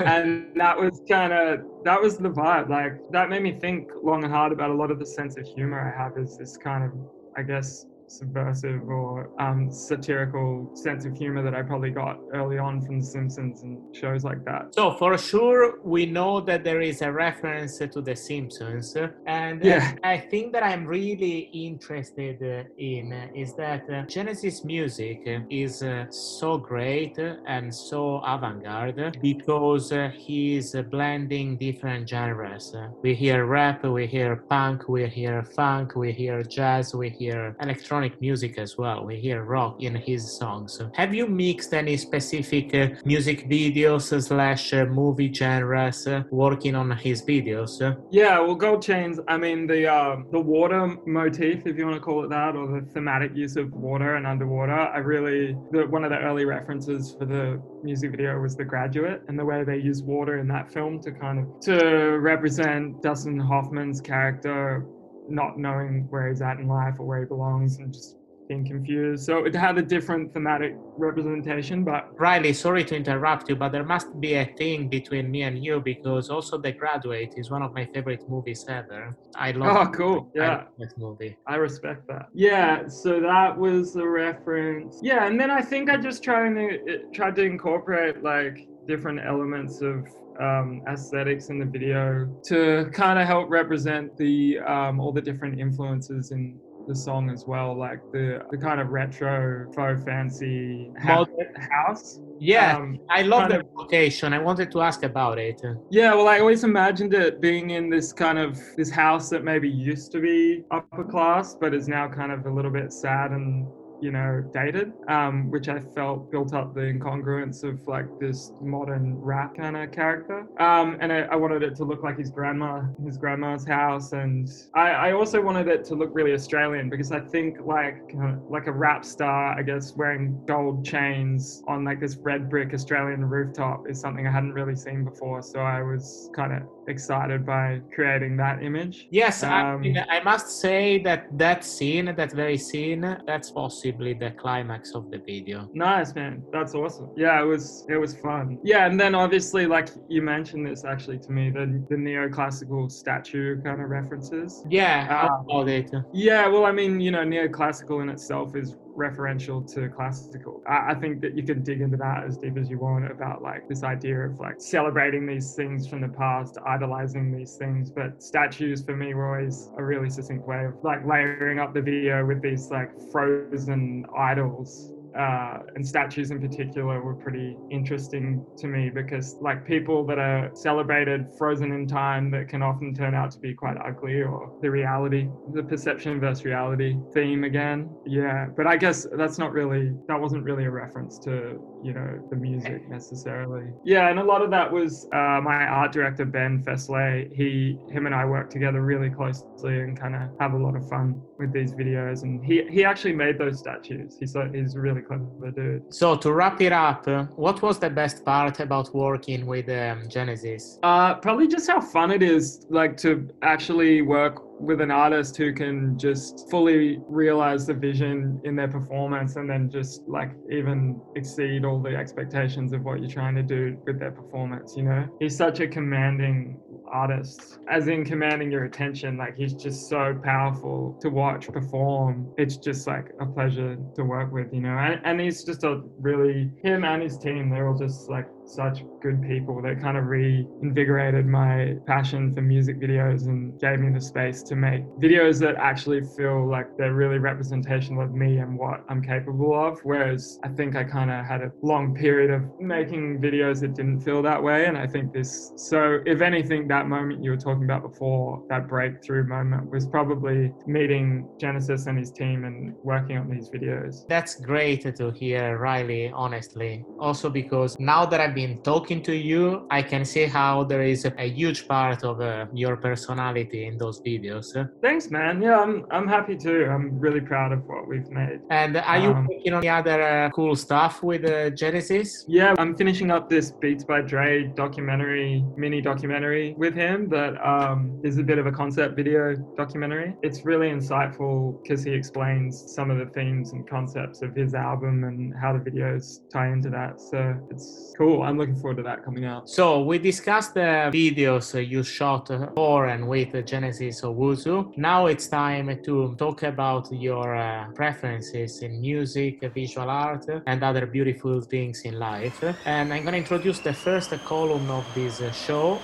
And 0.00 0.48
that 0.56 0.78
was 0.78 1.00
kind 1.08 1.32
of, 1.32 1.60
that 1.84 2.00
was 2.00 2.18
the 2.18 2.30
vibe. 2.30 2.68
Like, 2.68 2.94
that 3.10 3.30
made 3.30 3.42
me 3.42 3.52
think 3.58 3.90
long 4.02 4.24
and 4.24 4.32
hard 4.32 4.52
about 4.52 4.70
a 4.70 4.74
lot 4.74 4.90
of 4.90 4.98
the 4.98 5.06
sense 5.06 5.36
of 5.38 5.46
humor 5.46 5.80
I 5.80 6.02
have 6.02 6.16
is 6.16 6.36
this 6.36 6.56
kind 6.56 6.84
of, 6.84 6.92
I 7.36 7.42
guess, 7.42 7.86
subversive 8.06 8.82
or 8.88 9.30
um, 9.40 9.70
satirical 9.70 10.70
sense 10.74 11.04
of 11.04 11.16
humor 11.16 11.42
that 11.42 11.54
I 11.54 11.62
probably 11.62 11.90
got 11.90 12.18
early 12.32 12.58
on 12.58 12.80
from 12.84 13.00
The 13.00 13.06
Simpsons 13.06 13.62
and 13.62 13.94
shows 13.94 14.24
like 14.24 14.44
that. 14.44 14.74
So 14.74 14.94
for 14.94 15.16
sure, 15.18 15.80
we 15.82 16.06
know 16.06 16.40
that 16.40 16.64
there 16.64 16.80
is 16.80 17.02
a 17.02 17.10
reference 17.10 17.78
to 17.78 18.00
The 18.00 18.16
Simpsons, 18.16 18.96
and 19.26 19.64
yeah. 19.64 19.94
I 20.02 20.18
think 20.18 20.52
that 20.52 20.62
I'm 20.62 20.86
really 20.86 21.50
interested 21.52 22.40
in 22.78 23.12
is 23.34 23.54
that 23.56 23.88
uh, 23.90 24.02
Genesis 24.02 24.64
music 24.64 25.20
is 25.50 25.82
uh, 25.82 26.10
so 26.10 26.58
great 26.58 27.18
and 27.46 27.74
so 27.74 28.18
avant-garde 28.18 29.18
because 29.20 29.92
uh, 29.92 30.10
he's 30.16 30.74
blending 30.90 31.56
different 31.56 32.08
genres. 32.08 32.74
We 33.02 33.14
hear 33.14 33.46
rap, 33.46 33.84
we 33.84 34.06
hear 34.06 34.36
punk, 34.36 34.88
we 34.88 35.06
hear 35.06 35.42
funk, 35.42 35.96
we 35.96 36.12
hear 36.12 36.42
jazz, 36.42 36.94
we 36.94 37.10
hear 37.10 37.56
electronic 37.60 37.93
electronic 37.94 38.20
music 38.20 38.58
as 38.58 38.76
well. 38.76 39.04
We 39.04 39.16
hear 39.16 39.44
rock 39.44 39.82
in 39.82 39.94
his 39.94 40.36
songs. 40.36 40.80
Have 40.94 41.14
you 41.14 41.26
mixed 41.26 41.72
any 41.74 41.96
specific 41.96 42.74
uh, 42.74 42.88
music 43.04 43.48
videos 43.48 44.04
slash 44.22 44.72
uh, 44.72 44.86
movie 44.86 45.32
genres 45.32 46.06
uh, 46.06 46.22
working 46.30 46.74
on 46.74 46.90
his 46.90 47.22
videos? 47.22 47.72
Yeah, 48.10 48.40
well, 48.40 48.56
Gold 48.56 48.82
Chains. 48.82 49.20
I 49.28 49.36
mean, 49.36 49.66
the 49.66 49.86
uh, 49.86 50.16
the 50.32 50.40
water 50.40 50.96
motif, 51.06 51.66
if 51.66 51.76
you 51.78 51.86
want 51.86 51.96
to 51.96 52.00
call 52.00 52.24
it 52.24 52.30
that, 52.30 52.56
or 52.56 52.66
the 52.66 52.86
thematic 52.92 53.30
use 53.34 53.56
of 53.56 53.72
water 53.72 54.16
and 54.16 54.26
underwater. 54.26 54.72
I 54.72 54.98
really 54.98 55.56
the, 55.70 55.86
one 55.86 56.04
of 56.04 56.10
the 56.10 56.18
early 56.18 56.44
references 56.44 57.14
for 57.18 57.26
the 57.26 57.62
music 57.82 58.10
video 58.10 58.38
was 58.40 58.56
The 58.56 58.64
Graduate, 58.64 59.22
and 59.28 59.38
the 59.38 59.44
way 59.44 59.62
they 59.64 59.78
use 59.78 60.02
water 60.02 60.38
in 60.38 60.48
that 60.48 60.72
film 60.72 61.00
to 61.02 61.12
kind 61.12 61.38
of 61.38 61.60
to 61.68 62.18
represent 62.18 63.02
Dustin 63.02 63.38
Hoffman's 63.38 64.00
character 64.00 64.84
not 65.28 65.58
knowing 65.58 66.06
where 66.10 66.28
he's 66.28 66.42
at 66.42 66.58
in 66.58 66.68
life 66.68 66.94
or 66.98 67.06
where 67.06 67.20
he 67.20 67.26
belongs 67.26 67.78
and 67.78 67.92
just 67.92 68.16
being 68.48 68.66
confused. 68.66 69.24
So 69.24 69.44
it 69.44 69.54
had 69.54 69.78
a 69.78 69.82
different 69.82 70.32
thematic 70.32 70.74
representation, 70.96 71.84
but 71.84 72.08
Riley, 72.18 72.52
sorry 72.52 72.84
to 72.84 72.96
interrupt 72.96 73.48
you, 73.48 73.56
but 73.56 73.72
there 73.72 73.84
must 73.84 74.08
be 74.20 74.34
a 74.34 74.44
thing 74.58 74.88
between 74.88 75.30
me 75.30 75.42
and 75.42 75.64
you 75.64 75.80
because 75.80 76.30
also 76.30 76.58
The 76.58 76.72
Graduate 76.72 77.34
is 77.36 77.50
one 77.50 77.62
of 77.62 77.72
my 77.74 77.86
favorite 77.86 78.28
movies 78.28 78.64
ever. 78.68 79.16
I 79.34 79.52
love. 79.52 79.88
Oh, 79.88 79.90
cool! 79.90 80.30
Yeah, 80.34 80.64
that 80.78 80.92
movie. 80.98 81.36
I 81.46 81.56
respect 81.56 82.06
that. 82.08 82.26
Yeah, 82.34 82.86
so 82.88 83.20
that 83.20 83.56
was 83.56 83.94
the 83.94 84.06
reference. 84.06 84.98
Yeah, 85.02 85.26
and 85.26 85.40
then 85.40 85.50
I 85.50 85.62
think 85.62 85.90
I 85.90 85.96
just 85.96 86.22
tried 86.22 86.54
to 86.54 86.98
tried 87.12 87.36
to 87.36 87.42
incorporate 87.42 88.22
like 88.22 88.68
different 88.86 89.20
elements 89.24 89.80
of 89.80 90.06
um, 90.40 90.82
aesthetics 90.88 91.48
in 91.48 91.58
the 91.58 91.64
video 91.64 92.28
to 92.44 92.90
kind 92.92 93.18
of 93.18 93.26
help 93.26 93.50
represent 93.50 94.16
the 94.16 94.58
um, 94.60 95.00
all 95.00 95.12
the 95.12 95.20
different 95.20 95.60
influences 95.60 96.30
in 96.30 96.58
the 96.86 96.94
song 96.94 97.30
as 97.30 97.46
well, 97.46 97.76
like 97.76 98.00
the 98.12 98.42
the 98.50 98.58
kind 98.58 98.80
of 98.80 98.88
retro, 98.90 99.66
faux 99.74 100.02
fancy 100.04 100.92
ha- 101.00 101.24
house. 101.56 102.20
Yeah, 102.38 102.76
um, 102.76 102.98
I 103.10 103.22
love 103.22 103.48
the 103.48 103.60
of, 103.60 103.66
location. 103.78 104.32
I 104.32 104.38
wanted 104.38 104.70
to 104.72 104.82
ask 104.82 105.02
about 105.02 105.38
it. 105.38 105.60
Yeah, 105.90 106.14
well, 106.14 106.28
I 106.28 106.40
always 106.40 106.64
imagined 106.64 107.14
it 107.14 107.40
being 107.40 107.70
in 107.70 107.88
this 107.88 108.12
kind 108.12 108.38
of 108.38 108.60
this 108.76 108.90
house 108.90 109.30
that 109.30 109.44
maybe 109.44 109.68
used 109.68 110.12
to 110.12 110.20
be 110.20 110.64
upper 110.70 111.04
class, 111.04 111.56
but 111.58 111.74
is 111.74 111.88
now 111.88 112.08
kind 112.08 112.32
of 112.32 112.44
a 112.46 112.50
little 112.50 112.72
bit 112.72 112.92
sad 112.92 113.30
and 113.30 113.66
you 114.04 114.10
know, 114.10 114.44
dated, 114.52 114.92
um, 115.08 115.50
which 115.50 115.70
I 115.70 115.80
felt 115.80 116.30
built 116.30 116.52
up 116.52 116.74
the 116.74 116.82
incongruence 116.82 117.64
of 117.64 117.88
like 117.88 118.04
this 118.20 118.52
modern 118.60 119.18
rap 119.18 119.56
kind 119.56 119.78
of 119.78 119.92
character. 119.92 120.46
Um, 120.58 120.98
and 121.00 121.10
I, 121.10 121.20
I, 121.22 121.36
wanted 121.36 121.62
it 121.62 121.74
to 121.76 121.84
look 121.84 122.02
like 122.02 122.18
his 122.18 122.30
grandma, 122.30 122.82
his 123.02 123.16
grandma's 123.16 123.66
house, 123.66 124.12
and 124.12 124.46
I, 124.74 124.90
I 124.90 125.12
also 125.12 125.40
wanted 125.40 125.68
it 125.68 125.86
to 125.86 125.94
look 125.94 126.10
really 126.12 126.34
Australian 126.34 126.90
because 126.90 127.12
I 127.12 127.20
think 127.20 127.56
like 127.64 128.02
uh, 128.22 128.34
like 128.50 128.66
a 128.66 128.72
rap 128.72 129.06
star, 129.06 129.58
I 129.58 129.62
guess, 129.62 129.96
wearing 129.96 130.38
gold 130.46 130.84
chains 130.84 131.62
on 131.66 131.82
like 131.84 131.98
this 131.98 132.16
red 132.18 132.50
brick 132.50 132.74
Australian 132.74 133.24
rooftop 133.24 133.88
is 133.88 133.98
something 133.98 134.26
I 134.26 134.30
hadn't 134.30 134.52
really 134.52 134.76
seen 134.76 135.04
before. 135.04 135.40
So 135.40 135.60
I 135.60 135.80
was 135.80 136.28
kind 136.34 136.52
of 136.52 136.62
excited 136.88 137.44
by 137.46 137.80
creating 137.94 138.36
that 138.38 138.62
image. 138.62 139.08
Yes, 139.10 139.42
um, 139.42 139.52
I, 139.52 139.76
mean, 139.76 140.04
I 140.08 140.20
must 140.22 140.60
say 140.60 141.02
that 141.02 141.26
that 141.38 141.64
scene, 141.64 142.14
that 142.16 142.32
very 142.32 142.58
scene, 142.58 143.18
that's 143.26 143.50
possibly 143.50 144.14
the 144.14 144.30
climax 144.32 144.94
of 144.94 145.10
the 145.10 145.18
video. 145.18 145.68
Nice, 145.74 146.14
man. 146.14 146.42
That's 146.52 146.74
awesome. 146.74 147.10
Yeah, 147.16 147.40
it 147.40 147.46
was 147.46 147.86
it 147.88 147.96
was 147.96 148.16
fun. 148.16 148.58
Yeah, 148.62 148.86
and 148.86 148.98
then 148.98 149.14
obviously, 149.14 149.66
like 149.66 149.88
you 150.08 150.22
mentioned 150.22 150.66
this 150.66 150.84
actually 150.84 151.18
to 151.20 151.32
me, 151.32 151.50
the 151.50 151.84
the 151.88 151.96
neoclassical 151.96 152.90
statue 152.90 153.60
kind 153.62 153.80
of 153.80 153.88
references. 153.88 154.64
Yeah, 154.68 155.28
um, 155.28 155.68
it. 155.68 155.90
Yeah, 156.12 156.46
well, 156.48 156.64
I 156.64 156.72
mean, 156.72 157.00
you 157.00 157.10
know, 157.10 157.24
neoclassical 157.24 158.02
in 158.02 158.08
itself 158.08 158.56
is 158.56 158.76
referential 158.96 159.66
to 159.74 159.88
classical. 159.88 160.62
I, 160.68 160.92
I, 160.92 160.94
think 160.94 161.20
that 161.22 161.36
you 161.36 161.42
can 161.42 161.62
dig 161.62 161.80
into 161.80 161.96
that 161.98 162.24
as 162.24 162.36
deep 162.36 162.56
as 162.56 162.70
you 162.70 162.78
want 162.78 163.10
about 163.10 163.42
like 163.42 163.68
this 163.68 163.82
idea 163.82 164.18
of 164.20 164.38
like 164.38 164.60
celebrating 164.60 165.26
these 165.26 165.54
things 165.54 165.86
from 165.86 166.00
the 166.00 166.08
past, 166.08 166.58
idolizing 166.66 167.36
these 167.36 167.56
things. 167.56 167.90
But 167.90 168.22
statues 168.22 168.82
for 168.84 168.96
me 168.96 169.14
were 169.14 169.36
always 169.36 169.70
a 169.76 169.84
really 169.84 170.10
succinct 170.10 170.46
way 170.46 170.64
of 170.64 170.74
like 170.82 171.04
layering 171.06 171.58
up 171.58 171.74
the 171.74 171.82
video 171.82 172.24
with 172.24 172.42
these 172.42 172.70
like 172.70 172.90
frozen 173.10 174.06
idols 174.16 174.92
uh, 175.16 175.58
and 175.74 175.86
statues 175.86 176.30
in 176.30 176.40
particular 176.40 177.02
were 177.02 177.14
pretty 177.14 177.56
interesting 177.70 178.44
to 178.58 178.66
me 178.66 178.90
because 178.90 179.36
like 179.40 179.64
people 179.64 180.04
that 180.06 180.18
are 180.18 180.50
celebrated 180.54 181.26
frozen 181.36 181.72
in 181.72 181.86
time 181.86 182.30
that 182.30 182.48
can 182.48 182.62
often 182.62 182.94
turn 182.94 183.14
out 183.14 183.30
to 183.30 183.38
be 183.38 183.54
quite 183.54 183.76
ugly 183.84 184.22
or 184.22 184.52
the 184.60 184.70
reality 184.70 185.30
the 185.52 185.62
perception 185.62 186.20
versus 186.20 186.44
reality 186.44 186.98
theme 187.12 187.44
again. 187.44 187.94
Yeah 188.04 188.46
but 188.56 188.66
i 188.66 188.76
guess 188.76 189.06
that's 189.16 189.38
not 189.38 189.52
really 189.52 189.92
that 190.08 190.20
wasn't 190.20 190.44
really 190.44 190.64
a 190.64 190.70
reference 190.70 191.18
to 191.20 191.62
you 191.80 191.92
know 191.92 192.20
the 192.30 192.36
music 192.36 192.88
necessarily. 192.88 193.72
Yeah 193.82 194.08
and 194.10 194.18
a 194.18 194.24
lot 194.24 194.42
of 194.42 194.50
that 194.50 194.70
was 194.70 195.06
uh, 195.12 195.40
my 195.42 195.64
art 195.66 195.92
director 195.92 196.24
ben 196.24 196.62
Fesley. 196.64 197.30
he 197.34 197.78
him 197.88 198.06
and 198.06 198.14
i 198.14 198.24
work 198.24 198.50
together 198.50 198.82
really 198.82 199.10
closely 199.10 199.44
and 199.64 199.98
kind 199.98 200.14
of 200.14 200.22
have 200.40 200.52
a 200.54 200.58
lot 200.58 200.76
of 200.76 200.86
fun 200.88 201.22
with 201.38 201.52
these 201.52 201.74
videos. 201.74 202.22
And 202.22 202.44
he 202.44 202.64
he 202.70 202.84
actually 202.84 203.14
made 203.14 203.38
those 203.38 203.58
statues. 203.58 204.16
He's 204.18 204.36
he's 204.52 204.76
really 204.76 205.02
clever 205.06 205.50
dude. 205.50 205.94
So 205.94 206.16
to 206.16 206.32
wrap 206.32 206.60
it 206.60 206.72
up, 206.72 207.06
what 207.36 207.62
was 207.62 207.78
the 207.78 207.90
best 207.90 208.24
part 208.24 208.60
about 208.60 208.94
working 208.94 209.46
with 209.46 209.68
um, 209.68 210.08
Genesis? 210.08 210.78
Uh, 210.82 211.14
probably 211.14 211.48
just 211.48 211.68
how 211.68 211.80
fun 211.80 212.10
it 212.10 212.22
is, 212.22 212.66
like 212.70 212.96
to 212.98 213.28
actually 213.42 214.02
work 214.02 214.53
with 214.60 214.80
an 214.80 214.90
artist 214.90 215.36
who 215.36 215.52
can 215.52 215.98
just 215.98 216.48
fully 216.50 216.98
realize 217.08 217.66
the 217.66 217.74
vision 217.74 218.40
in 218.44 218.54
their 218.54 218.68
performance 218.68 219.36
and 219.36 219.48
then 219.48 219.68
just 219.70 220.02
like 220.06 220.30
even 220.50 221.00
exceed 221.16 221.64
all 221.64 221.80
the 221.80 221.94
expectations 221.94 222.72
of 222.72 222.82
what 222.82 223.00
you're 223.00 223.10
trying 223.10 223.34
to 223.34 223.42
do 223.42 223.76
with 223.86 223.98
their 223.98 224.12
performance 224.12 224.74
you 224.76 224.82
know 224.82 225.06
he's 225.20 225.36
such 225.36 225.60
a 225.60 225.66
commanding 225.66 226.58
artist, 226.94 227.58
as 227.68 227.88
in 227.88 228.04
commanding 228.04 228.50
your 228.50 228.64
attention. 228.64 229.16
Like 229.16 229.36
he's 229.36 229.54
just 229.54 229.88
so 229.88 230.18
powerful 230.22 230.96
to 231.00 231.10
watch 231.10 231.48
perform. 231.48 232.32
It's 232.38 232.56
just 232.56 232.86
like 232.86 233.12
a 233.20 233.26
pleasure 233.26 233.76
to 233.96 234.04
work 234.04 234.32
with, 234.32 234.52
you 234.52 234.60
know. 234.60 234.76
And, 234.78 235.00
and 235.04 235.20
he's 235.20 235.44
just 235.44 235.64
a 235.64 235.82
really 235.98 236.50
him 236.62 236.84
and 236.84 237.02
his 237.02 237.18
team. 237.18 237.50
They're 237.50 237.68
all 237.68 237.78
just 237.78 238.08
like 238.08 238.26
such 238.44 238.84
good 239.02 239.22
people 239.22 239.60
that 239.62 239.80
kind 239.80 239.96
of 239.96 240.06
reinvigorated 240.06 241.26
my 241.26 241.76
passion 241.86 242.32
for 242.32 242.42
music 242.42 242.80
videos 242.80 243.26
and 243.26 243.58
gave 243.58 243.80
me 243.80 243.92
the 243.92 244.00
space 244.00 244.42
to 244.42 244.56
make 244.56 244.84
videos 245.00 245.40
that 245.40 245.56
actually 245.56 246.02
feel 246.16 246.48
like 246.48 246.66
they're 246.76 246.94
really 246.94 247.18
representational 247.18 248.02
of 248.02 248.12
me 248.12 248.38
and 248.38 248.58
what 248.58 248.84
I'm 248.88 249.02
capable 249.02 249.54
of. 249.54 249.78
Whereas 249.82 250.38
I 250.44 250.48
think 250.48 250.76
I 250.76 250.84
kind 250.84 251.10
of 251.10 251.24
had 251.24 251.42
a 251.42 251.52
long 251.62 251.94
period 251.94 252.30
of 252.30 252.42
making 252.58 253.20
videos 253.20 253.60
that 253.60 253.74
didn't 253.74 254.00
feel 254.00 254.22
that 254.22 254.42
way. 254.42 254.66
And 254.66 254.76
I 254.76 254.86
think 254.86 255.12
this, 255.12 255.52
so 255.56 255.98
if 256.06 256.20
anything, 256.20 256.68
that 256.68 256.88
moment 256.88 257.22
you 257.22 257.30
were 257.30 257.36
talking 257.36 257.64
about 257.64 257.82
before, 257.82 258.42
that 258.48 258.68
breakthrough 258.68 259.26
moment 259.26 259.70
was 259.70 259.86
probably 259.86 260.52
meeting 260.66 261.28
Genesis 261.40 261.86
and 261.86 261.98
his 261.98 262.10
team 262.10 262.44
and 262.44 262.74
working 262.82 263.16
on 263.16 263.28
these 263.28 263.50
videos. 263.50 264.04
That's 264.08 264.40
great 264.40 264.82
to 264.96 265.10
hear, 265.12 265.58
Riley, 265.58 266.10
honestly. 266.14 266.84
Also, 266.98 267.30
because 267.30 267.76
now 267.78 268.04
that 268.06 268.20
I've 268.20 268.33
been 268.34 268.62
talking 268.62 269.02
to 269.02 269.14
you, 269.14 269.66
I 269.70 269.82
can 269.82 270.04
see 270.04 270.24
how 270.24 270.64
there 270.64 270.82
is 270.82 271.04
a, 271.04 271.12
a 271.18 271.28
huge 271.28 271.68
part 271.68 272.04
of 272.04 272.20
uh, 272.20 272.46
your 272.52 272.76
personality 272.76 273.66
in 273.66 273.78
those 273.78 274.00
videos. 274.00 274.46
Thanks, 274.82 275.10
man. 275.10 275.42
Yeah, 275.42 275.60
I'm, 275.60 275.86
I'm 275.90 276.08
happy 276.08 276.36
too. 276.36 276.66
I'm 276.70 276.98
really 276.98 277.20
proud 277.20 277.52
of 277.52 277.60
what 277.66 277.86
we've 277.88 278.08
made. 278.10 278.40
And 278.50 278.76
are 278.76 278.98
you 278.98 279.10
um, 279.10 279.26
working 279.26 279.52
on 279.54 279.58
any 279.58 279.68
other 279.68 280.02
uh, 280.02 280.30
cool 280.30 280.56
stuff 280.56 281.02
with 281.02 281.24
uh, 281.24 281.50
Genesis? 281.50 282.24
Yeah, 282.28 282.54
I'm 282.58 282.76
finishing 282.76 283.10
up 283.10 283.30
this 283.30 283.52
Beats 283.52 283.84
by 283.84 284.00
Dre 284.02 284.44
documentary, 284.56 285.44
mini 285.56 285.80
documentary 285.80 286.54
with 286.56 286.74
him 286.74 287.08
that 287.10 287.34
um, 287.44 288.00
is 288.04 288.18
a 288.18 288.22
bit 288.22 288.38
of 288.38 288.46
a 288.46 288.52
concept 288.52 288.96
video 288.96 289.34
documentary. 289.56 290.14
It's 290.22 290.44
really 290.44 290.68
insightful 290.68 291.62
because 291.62 291.84
he 291.84 291.92
explains 291.92 292.74
some 292.74 292.90
of 292.90 292.98
the 292.98 293.06
themes 293.06 293.52
and 293.52 293.68
concepts 293.68 294.22
of 294.22 294.34
his 294.34 294.54
album 294.54 295.04
and 295.04 295.34
how 295.40 295.52
the 295.52 295.58
videos 295.58 296.20
tie 296.32 296.48
into 296.48 296.70
that. 296.70 297.00
So 297.00 297.36
it's 297.50 297.94
cool. 297.96 298.23
I'm 298.24 298.38
looking 298.38 298.56
forward 298.56 298.78
to 298.78 298.82
that 298.84 299.04
coming 299.04 299.24
out. 299.24 299.48
So 299.48 299.82
we 299.82 299.98
discussed 299.98 300.54
the 300.54 300.90
videos 300.92 301.46
you 301.66 301.82
shot 301.82 302.28
for 302.54 302.86
and 302.86 303.06
with 303.06 303.32
Genesis 303.46 304.02
Owusu. 304.02 304.76
Now 304.76 305.06
it's 305.06 305.28
time 305.28 305.82
to 305.84 306.14
talk 306.16 306.42
about 306.42 306.92
your 306.92 307.36
uh, 307.36 307.70
preferences 307.74 308.62
in 308.62 308.80
music, 308.80 309.40
visual 309.54 309.88
art, 309.88 310.26
and 310.46 310.62
other 310.62 310.86
beautiful 310.86 311.40
things 311.40 311.82
in 311.82 311.98
life. 311.98 312.42
And 312.64 312.92
I'm 312.92 313.02
going 313.02 313.12
to 313.12 313.18
introduce 313.18 313.58
the 313.58 313.74
first 313.74 314.10
column 314.24 314.70
of 314.70 314.86
this 314.94 315.20
show. 315.36 315.78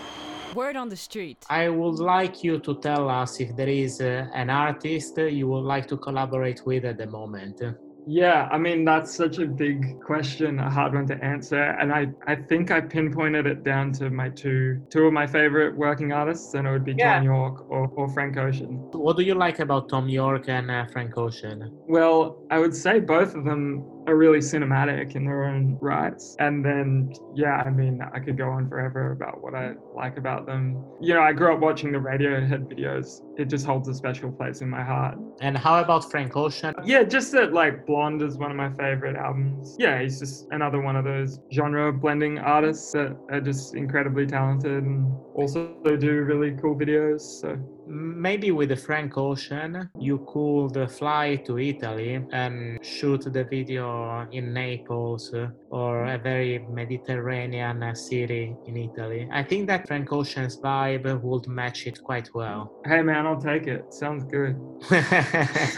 Word 0.54 0.76
on 0.76 0.88
the 0.88 0.96
street. 0.96 1.44
I 1.48 1.68
would 1.68 2.00
like 2.00 2.42
you 2.42 2.58
to 2.58 2.74
tell 2.80 3.08
us 3.08 3.38
if 3.40 3.54
there 3.54 3.68
is 3.68 4.00
uh, 4.00 4.26
an 4.34 4.50
artist 4.50 5.16
you 5.16 5.46
would 5.46 5.62
like 5.62 5.86
to 5.88 5.96
collaborate 5.96 6.66
with 6.66 6.84
at 6.84 6.98
the 6.98 7.06
moment. 7.06 7.62
Yeah, 8.10 8.48
I 8.50 8.58
mean, 8.58 8.84
that's 8.84 9.14
such 9.14 9.38
a 9.38 9.46
big 9.46 10.00
question, 10.00 10.58
a 10.58 10.68
hard 10.68 10.94
one 10.94 11.06
to 11.06 11.24
answer. 11.24 11.62
And 11.62 11.92
I, 11.92 12.08
I 12.26 12.34
think 12.34 12.72
I 12.72 12.80
pinpointed 12.80 13.46
it 13.46 13.62
down 13.62 13.92
to 13.92 14.10
my 14.10 14.28
two 14.30 14.82
two 14.90 15.04
of 15.06 15.12
my 15.12 15.28
favorite 15.28 15.76
working 15.76 16.10
artists, 16.12 16.54
and 16.54 16.66
it 16.66 16.72
would 16.72 16.84
be 16.84 16.94
yeah. 16.98 17.14
Thom 17.14 17.24
Yorke 17.24 17.70
or, 17.70 17.86
or 17.94 18.08
Frank 18.08 18.36
Ocean. 18.36 18.78
What 18.90 19.16
do 19.16 19.22
you 19.22 19.34
like 19.34 19.60
about 19.60 19.88
Thom 19.88 20.08
Yorke 20.08 20.48
and 20.48 20.72
uh, 20.72 20.86
Frank 20.86 21.16
Ocean? 21.16 21.70
Well, 21.86 22.42
I 22.50 22.58
would 22.58 22.74
say 22.74 22.98
both 22.98 23.36
of 23.36 23.44
them 23.44 23.84
are 24.10 24.16
really 24.16 24.38
cinematic 24.38 25.14
in 25.14 25.24
their 25.24 25.44
own 25.44 25.78
rights. 25.80 26.36
And 26.38 26.64
then, 26.64 27.12
yeah, 27.34 27.62
I 27.64 27.70
mean, 27.70 28.00
I 28.12 28.18
could 28.18 28.36
go 28.36 28.50
on 28.50 28.68
forever 28.68 29.12
about 29.12 29.42
what 29.42 29.54
I 29.54 29.74
like 29.94 30.18
about 30.18 30.46
them. 30.46 30.84
You 31.00 31.14
know, 31.14 31.22
I 31.22 31.32
grew 31.32 31.54
up 31.54 31.60
watching 31.60 31.92
the 31.92 31.98
Radiohead 31.98 32.66
videos. 32.66 33.22
It 33.38 33.46
just 33.46 33.64
holds 33.64 33.88
a 33.88 33.94
special 33.94 34.32
place 34.32 34.60
in 34.60 34.68
my 34.68 34.82
heart. 34.82 35.16
And 35.40 35.56
how 35.56 35.80
about 35.80 36.10
Frank 36.10 36.36
Ocean? 36.36 36.74
Yeah, 36.84 37.04
just 37.04 37.32
that, 37.32 37.52
like, 37.52 37.86
Blonde 37.86 38.22
is 38.22 38.36
one 38.36 38.50
of 38.50 38.56
my 38.56 38.70
favorite 38.70 39.16
albums. 39.16 39.76
Yeah, 39.78 40.02
he's 40.02 40.18
just 40.18 40.48
another 40.50 40.80
one 40.80 40.96
of 40.96 41.04
those 41.04 41.40
genre 41.52 41.92
blending 41.92 42.38
artists 42.38 42.92
that 42.92 43.16
are 43.30 43.40
just 43.40 43.74
incredibly 43.74 44.26
talented 44.26 44.82
and 44.82 45.10
also 45.34 45.72
do 45.84 46.22
really 46.22 46.56
cool 46.60 46.76
videos. 46.76 47.20
So 47.20 47.56
maybe 47.90 48.50
with 48.52 48.68
the 48.68 48.76
Frank 48.76 49.18
Ocean, 49.18 49.90
you 49.98 50.24
could 50.32 50.90
fly 50.90 51.36
to 51.46 51.58
Italy 51.58 52.24
and 52.32 52.78
shoot 52.84 53.22
the 53.22 53.44
video 53.44 54.28
in 54.30 54.52
Naples 54.52 55.34
or 55.70 56.04
a 56.06 56.18
very 56.18 56.58
Mediterranean 56.68 57.94
city 57.94 58.56
in 58.66 58.76
Italy. 58.76 59.28
I 59.32 59.42
think 59.42 59.68
that 59.68 59.86
Frank 59.86 60.12
Ocean's 60.12 60.56
vibe 60.58 61.22
would 61.22 61.46
match 61.46 61.86
it 61.86 62.02
quite 62.02 62.28
well. 62.34 62.72
Hey 62.84 63.02
man, 63.02 63.26
I'll 63.26 63.40
take 63.40 63.66
it. 63.66 63.92
Sounds 63.94 64.24
good. 64.24 64.56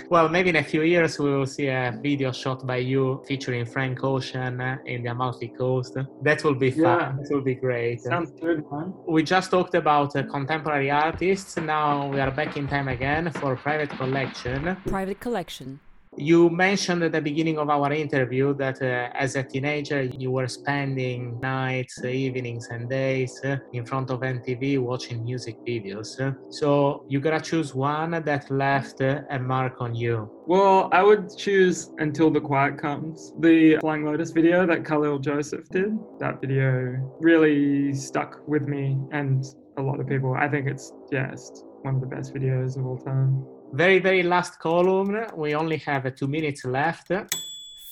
well, 0.11 0.29
maybe 0.29 0.51
in 0.51 0.57
a 0.57 0.65
few 0.65 0.83
years 0.83 1.19
we 1.19 1.31
will 1.31 1.47
see 1.47 1.69
a 1.69 1.99
video 2.03 2.33
shot 2.33 2.67
by 2.67 2.79
you 2.79 3.23
featuring 3.27 3.67
Frank 3.67 4.03
Ocean 4.03 4.61
in 4.87 5.03
the 5.03 5.11
Amalfi 5.11 5.49
Coast. 5.49 5.97
That 6.23 6.43
will 6.43 6.55
be 6.55 6.71
fun. 6.71 6.83
Yeah. 6.83 7.13
That 7.19 7.29
will 7.31 7.43
be 7.43 7.55
great. 7.55 8.01
Sounds 8.01 8.31
good, 8.41 8.65
man. 8.71 8.95
We 9.07 9.23
just 9.23 9.51
talked 9.51 9.75
about 9.75 10.17
uh, 10.17 10.23
contemporary 10.25 10.91
artists. 10.91 11.57
Now 11.57 12.09
we 12.09 12.21
are 12.21 12.31
back 12.31 12.57
in 12.57 12.67
time 12.67 12.89
again 12.89 13.31
for 13.33 13.57
private 13.57 13.91
collection. 13.91 14.77
Private 14.87 15.21
collection. 15.21 15.81
You 16.19 16.51
mentioned 16.51 17.03
at 17.05 17.13
the 17.13 17.23
beginning 17.23 17.59
of 17.59 17.71
our 17.71 17.91
interview 17.91 18.53
that 18.55 18.83
uh, 18.83 19.09
as 19.15 19.35
a 19.35 19.43
teenager 19.43 20.03
you 20.03 20.31
were 20.31 20.47
spending 20.47 21.41
nights, 21.41 22.05
evenings, 22.05 22.69
and 22.69 22.87
days 22.89 23.41
uh, 23.45 23.57
in 23.73 23.87
front 23.87 24.11
of 24.11 24.21
MTV 24.21 24.79
watching 24.79 25.25
music 25.25 25.57
videos. 25.67 26.21
So 26.51 27.07
you 27.09 27.19
gotta 27.19 27.41
choose 27.41 27.75
one 27.75 28.11
that 28.11 28.51
left 28.51 29.01
uh, 29.01 29.23
a 29.31 29.39
mark 29.39 29.81
on 29.81 29.95
you. 29.95 30.31
Well, 30.47 30.91
I 30.93 31.03
would 31.03 31.35
choose 31.35 31.91
Until 31.97 32.31
the 32.31 32.41
Quiet 32.41 32.77
Comes, 32.77 33.33
the 33.41 33.79
Flying 33.79 34.05
Lotus 34.05 34.33
video 34.33 34.67
that 34.67 34.83
Kahlil 34.83 35.19
Joseph 35.19 35.67
did. 35.71 35.99
That 36.21 36.43
video 36.43 36.99
really 37.21 37.95
stuck 37.95 38.47
with 38.47 38.69
me 38.69 38.99
and 39.13 39.43
a 39.79 39.83
lot 39.83 39.99
of 39.99 40.07
people. 40.07 40.35
I 40.35 40.47
think 40.49 40.67
it's 40.67 40.93
just 41.11 41.65
one 41.81 41.95
of 41.95 42.01
the 42.03 42.07
best 42.07 42.35
videos 42.35 42.77
of 42.77 42.85
all 42.85 42.99
time. 42.99 43.47
Very, 43.73 44.01
very 44.01 44.23
last 44.23 44.59
column. 44.59 45.27
We 45.35 45.55
only 45.55 45.79
have 45.79 46.15
two 46.15 46.29
minutes 46.29 46.67
left. 46.67 47.11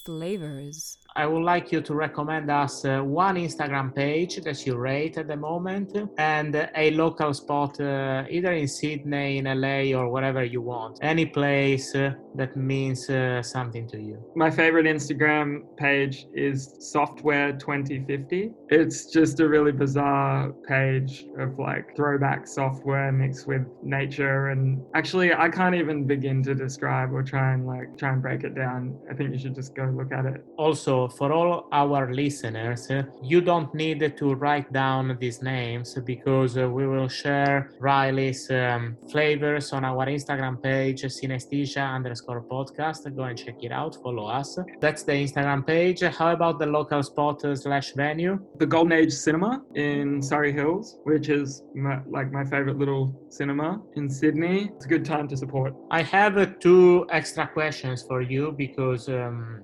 Flavors. 0.05 0.99
I 1.17 1.27
would 1.27 1.43
like 1.43 1.73
you 1.73 1.81
to 1.81 1.95
recommend 1.95 2.51
us 2.51 2.85
uh, 2.85 3.01
one 3.01 3.37
Instagram 3.37 3.95
page 3.95 4.37
that 4.43 4.67
you 4.67 4.77
rate 4.77 5.17
at 5.17 5.27
the 5.27 5.37
moment 5.37 5.97
and 6.19 6.69
a 6.77 6.91
local 6.91 7.33
spot, 7.33 7.81
uh, 7.81 8.25
either 8.29 8.53
in 8.53 8.69
Sydney, 8.69 9.39
in 9.39 9.45
LA, 9.45 9.99
or 9.99 10.11
wherever 10.11 10.45
you 10.45 10.61
want. 10.61 10.99
Any 11.01 11.25
place 11.27 11.95
uh, 11.95 12.13
that 12.35 12.57
means 12.57 13.11
uh, 13.11 13.43
something 13.43 13.89
to 13.89 14.01
you. 14.01 14.23
My 14.35 14.51
favorite 14.51 14.87
Instagram 14.87 15.63
page 15.77 16.27
is 16.35 16.77
Software 16.79 17.53
2050. 17.53 18.53
It's 18.69 19.07
just 19.07 19.41
a 19.41 19.49
really 19.49 19.73
bizarre 19.73 20.53
page 20.67 21.27
of 21.39 21.59
like 21.59 21.97
throwback 21.97 22.47
software 22.47 23.11
mixed 23.13 23.47
with 23.47 23.67
nature. 23.83 24.49
And 24.49 24.83
actually, 24.95 25.35
I 25.35 25.49
can't 25.49 25.75
even 25.75 26.07
begin 26.07 26.43
to 26.45 26.55
describe 26.55 27.13
or 27.13 27.23
try 27.23 27.53
and 27.55 27.67
like 27.67 27.97
try 27.99 28.11
and 28.13 28.23
break 28.23 28.45
it 28.45 28.55
down. 28.55 28.97
I 29.11 29.15
think 29.15 29.33
you 29.33 29.39
should 29.39 29.55
just 29.55 29.75
go 29.75 29.85
look 29.85 30.13
at 30.13 30.27
it. 30.27 30.45
Also, 30.57 31.09
for 31.09 31.33
all 31.33 31.69
our 31.73 32.13
listeners, 32.13 32.89
you 33.23 33.41
don't 33.41 33.75
need 33.75 34.17
to 34.17 34.35
write 34.35 34.73
down 34.73 35.17
these 35.21 35.43
names 35.43 35.99
because 36.05 36.57
we 36.57 36.87
will 36.87 37.09
share 37.09 37.73
Riley's 37.81 38.51
um, 38.51 38.97
flavors 39.11 39.73
on 39.73 39.85
our 39.85 40.07
Instagram 40.07 40.63
page, 40.63 41.03
synesthesia 41.03 41.95
underscore 41.95 42.20
podcast. 42.27 43.15
Go 43.17 43.25
and 43.25 43.39
check 43.39 43.63
it 43.63 43.73
out. 43.73 43.97
Follow 44.03 44.27
us. 44.27 44.59
That's 44.81 45.03
the 45.03 45.13
Instagram 45.13 45.67
page. 45.67 46.01
How 46.03 46.33
about 46.33 46.59
the 46.59 46.67
local 46.67 47.03
spot 47.03 47.43
slash 47.57 47.93
venue? 47.93 48.39
The 48.59 48.67
Golden 48.67 48.93
Age 48.93 49.13
Cinema 49.13 49.63
in 49.75 50.23
Surry 50.23 50.53
Hills, 50.53 50.99
which 51.05 51.29
is 51.29 51.63
my, 51.75 52.01
like 52.07 52.33
my 52.33 52.45
favorite 52.45 52.79
little 52.79 53.15
cinema 53.29 53.81
in 53.97 54.09
Sydney. 54.09 54.71
It's 54.77 54.87
a 54.87 54.89
good 54.89 55.05
time 55.05 55.29
to 55.29 55.37
support. 55.37 55.75
I 55.91 56.03
have 56.03 56.59
two 56.59 57.07
extra 57.11 57.47
questions 57.47 58.03
for 58.03 58.23
you 58.23 58.53
because 58.53 59.09
um, 59.09 59.63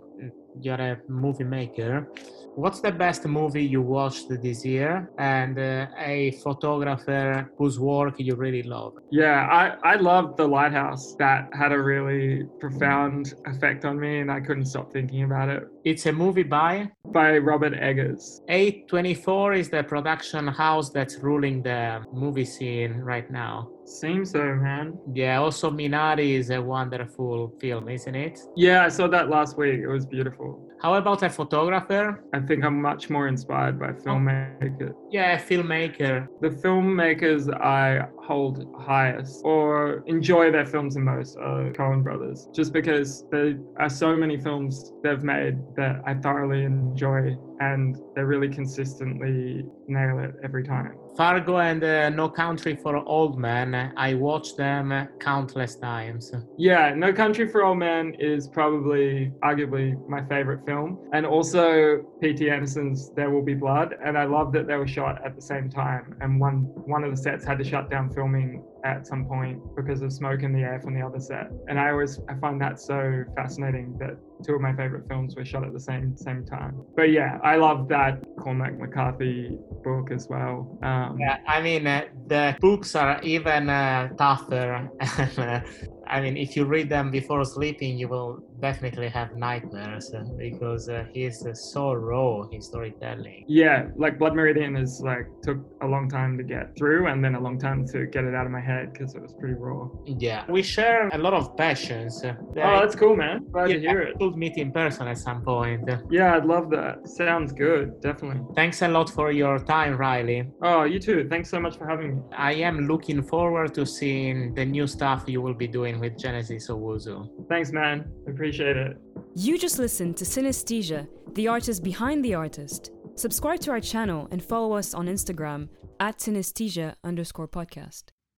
you're 0.60 0.80
a 0.80 0.98
movie 1.08 1.44
maker. 1.44 2.08
What's 2.56 2.80
the 2.80 2.90
best 2.90 3.26
movie 3.26 3.62
you 3.62 3.82
watched 3.82 4.30
this 4.30 4.64
year 4.64 5.10
and 5.18 5.58
uh, 5.58 5.88
a 5.98 6.30
photographer 6.42 7.52
whose 7.58 7.78
work 7.78 8.14
you 8.16 8.34
really 8.34 8.62
love? 8.62 8.94
Yeah, 9.10 9.46
I, 9.52 9.92
I 9.92 9.96
loved 9.96 10.38
The 10.38 10.46
Lighthouse. 10.46 11.14
That 11.18 11.50
had 11.52 11.72
a 11.72 11.78
really 11.78 12.44
profound 12.58 13.34
effect 13.44 13.84
on 13.84 14.00
me 14.00 14.20
and 14.20 14.32
I 14.32 14.40
couldn't 14.40 14.64
stop 14.64 14.90
thinking 14.90 15.24
about 15.24 15.50
it. 15.50 15.64
It's 15.84 16.06
a 16.06 16.12
movie 16.12 16.44
by? 16.44 16.90
By 17.04 17.36
Robert 17.36 17.74
Eggers. 17.74 18.40
A24 18.48 19.58
is 19.58 19.68
the 19.68 19.82
production 19.82 20.48
house 20.48 20.88
that's 20.88 21.18
ruling 21.18 21.62
the 21.62 22.06
movie 22.10 22.46
scene 22.46 22.94
right 22.94 23.30
now. 23.30 23.68
Seems 23.84 24.30
so, 24.32 24.42
man. 24.42 24.98
Yeah, 25.12 25.40
also 25.40 25.70
Minari 25.70 26.32
is 26.32 26.50
a 26.50 26.60
wonderful 26.60 27.54
film, 27.60 27.88
isn't 27.88 28.14
it? 28.14 28.40
Yeah, 28.56 28.84
I 28.84 28.88
saw 28.88 29.06
that 29.08 29.28
last 29.28 29.56
week. 29.58 29.80
It 29.80 29.86
was 29.86 30.06
beautiful. 30.06 30.66
How 30.82 30.94
about 30.94 31.22
a 31.22 31.30
photographer? 31.30 32.22
I 32.32 32.40
think 32.40 32.64
I'm 32.64 32.80
much 32.82 33.08
more 33.08 33.28
inspired 33.28 33.78
by 33.78 33.90
oh. 33.90 33.94
filmmakers. 33.94 34.94
Yeah, 35.10 35.38
a 35.38 35.42
filmmaker. 35.42 36.28
The 36.40 36.50
filmmakers 36.50 37.52
I 37.54 38.06
hold 38.26 38.66
highest 38.78 39.40
or 39.44 40.02
enjoy 40.06 40.50
their 40.50 40.66
films 40.66 40.94
the 40.94 41.00
most 41.00 41.36
are 41.36 41.70
Coen 41.72 42.02
brothers, 42.02 42.48
just 42.54 42.72
because 42.72 43.24
there 43.30 43.56
are 43.78 43.88
so 43.88 44.16
many 44.16 44.36
films 44.36 44.92
they've 45.02 45.22
made 45.22 45.56
that 45.76 46.02
I 46.04 46.14
thoroughly 46.14 46.64
enjoy 46.64 47.36
and 47.60 47.96
they 48.14 48.22
really 48.22 48.48
consistently 48.48 49.64
nail 49.88 50.18
it 50.18 50.34
every 50.42 50.64
time. 50.64 50.94
Fargo 51.16 51.58
and 51.58 51.82
uh, 51.82 52.10
No 52.10 52.28
Country 52.28 52.76
for 52.76 52.96
Old 52.96 53.38
Men, 53.38 53.92
I 53.96 54.12
watched 54.14 54.58
them 54.58 55.08
countless 55.18 55.76
times. 55.76 56.30
Yeah, 56.58 56.92
No 56.94 57.12
Country 57.12 57.48
for 57.48 57.64
Old 57.64 57.78
Men 57.78 58.14
is 58.18 58.48
probably 58.48 59.32
arguably 59.42 59.96
my 60.08 60.22
favorite 60.26 60.66
film. 60.66 60.98
And 61.14 61.24
also 61.24 62.04
P.T. 62.20 62.50
Anderson's 62.50 63.10
There 63.14 63.30
Will 63.30 63.42
Be 63.42 63.54
Blood. 63.54 63.94
And 64.04 64.18
I 64.18 64.24
love 64.24 64.52
that 64.52 64.66
they 64.66 64.76
were 64.76 64.86
shot 64.86 65.24
at 65.24 65.34
the 65.34 65.42
same 65.42 65.70
time. 65.70 66.16
And 66.20 66.38
one, 66.38 66.64
one 66.86 67.02
of 67.02 67.10
the 67.10 67.16
sets 67.16 67.44
had 67.46 67.58
to 67.58 67.64
shut 67.64 67.88
down 67.88 68.10
filming 68.16 68.64
at 68.84 69.06
some 69.06 69.26
point 69.26 69.60
because 69.76 70.02
of 70.02 70.12
smoke 70.12 70.42
in 70.42 70.52
the 70.52 70.60
air 70.60 70.80
from 70.80 70.94
the 70.94 71.02
other 71.02 71.20
set. 71.20 71.50
And 71.68 71.78
I 71.78 71.90
always 71.90 72.18
I 72.28 72.34
find 72.34 72.60
that 72.62 72.80
so 72.80 73.24
fascinating 73.36 73.96
that 73.98 74.16
two 74.44 74.54
of 74.54 74.60
my 74.60 74.74
favorite 74.74 75.06
films 75.06 75.36
were 75.36 75.44
shot 75.44 75.64
at 75.64 75.72
the 75.72 75.84
same 75.90 76.16
same 76.16 76.44
time. 76.44 76.74
But 76.96 77.10
yeah, 77.10 77.38
I 77.44 77.56
love 77.56 77.88
that 77.88 78.24
Cormac 78.40 78.78
McCarthy 78.78 79.58
book 79.84 80.10
as 80.10 80.26
well. 80.28 80.78
Um, 80.82 81.18
yeah, 81.20 81.36
I 81.46 81.60
mean 81.60 81.86
uh, 81.86 82.06
the 82.26 82.56
books 82.60 82.96
are 82.96 83.20
even 83.22 83.68
uh, 83.68 84.08
tougher. 84.16 84.90
I 86.08 86.20
mean, 86.20 86.36
if 86.36 86.56
you 86.56 86.64
read 86.64 86.88
them 86.88 87.10
before 87.10 87.44
sleeping, 87.44 87.98
you 87.98 88.08
will 88.08 88.38
definitely 88.60 89.08
have 89.08 89.36
nightmares 89.36 90.12
uh, 90.14 90.24
because 90.36 90.88
uh, 90.88 91.04
he's 91.12 91.44
uh, 91.46 91.54
so 91.54 91.92
raw 91.92 92.46
his 92.50 92.66
storytelling. 92.66 93.44
Yeah, 93.48 93.88
like 93.96 94.18
Blood 94.18 94.34
Meridian 94.34 94.76
is 94.76 95.00
like 95.02 95.26
took 95.42 95.58
a 95.82 95.86
long 95.86 96.08
time 96.08 96.36
to 96.38 96.44
get 96.44 96.76
through, 96.76 97.06
and 97.08 97.24
then 97.24 97.34
a 97.34 97.40
long 97.40 97.58
time 97.58 97.86
to 97.88 98.06
get 98.06 98.24
it 98.24 98.34
out 98.34 98.46
of 98.46 98.52
my 98.52 98.60
head 98.60 98.92
because 98.92 99.14
it 99.14 99.22
was 99.22 99.32
pretty 99.34 99.54
raw. 99.54 99.88
Yeah, 100.06 100.44
we 100.48 100.62
share 100.62 101.08
a 101.08 101.18
lot 101.18 101.34
of 101.34 101.56
passions. 101.56 102.22
oh, 102.24 102.34
that's 102.54 102.96
cool, 102.96 103.16
man. 103.16 103.46
Glad 103.52 103.70
yeah, 103.70 103.74
to 103.76 103.80
hear 103.80 104.00
it. 104.00 104.16
We'll 104.18 104.36
meet 104.36 104.56
in 104.56 104.72
person 104.72 105.08
at 105.08 105.18
some 105.18 105.42
point. 105.42 105.88
Yeah, 106.10 106.36
I'd 106.36 106.44
love 106.44 106.70
that. 106.70 107.08
Sounds 107.08 107.52
good, 107.52 108.00
definitely. 108.00 108.42
Thanks 108.54 108.82
a 108.82 108.88
lot 108.88 109.10
for 109.10 109.30
your 109.30 109.58
time, 109.58 109.96
Riley. 109.96 110.48
Oh, 110.62 110.84
you 110.84 110.98
too. 110.98 111.26
Thanks 111.28 111.50
so 111.50 111.60
much 111.60 111.76
for 111.76 111.86
having 111.88 112.16
me. 112.16 112.22
I 112.36 112.54
am 112.54 112.86
looking 112.86 113.22
forward 113.22 113.74
to 113.74 113.86
seeing 113.86 114.54
the 114.54 114.64
new 114.64 114.86
stuff 114.86 115.24
you 115.26 115.40
will 115.42 115.54
be 115.54 115.68
doing 115.68 116.00
with 116.00 116.18
Genesis 116.18 116.68
Owusu. 116.68 117.48
Thanks, 117.48 117.72
man. 117.72 118.04
Appreciate 118.46 118.76
it. 118.76 118.96
You 119.34 119.58
just 119.58 119.80
listened 119.80 120.16
to 120.18 120.24
Synesthesia, 120.24 121.08
the 121.34 121.48
artist 121.48 121.82
behind 121.82 122.24
the 122.24 122.34
artist. 122.34 122.92
Subscribe 123.16 123.58
to 123.60 123.72
our 123.72 123.80
channel 123.80 124.28
and 124.30 124.40
follow 124.40 124.76
us 124.76 124.94
on 124.94 125.08
Instagram 125.08 125.68
at 125.98 126.18
synesthesia 126.18 126.94
underscore 127.02 127.48
podcast. 127.48 128.15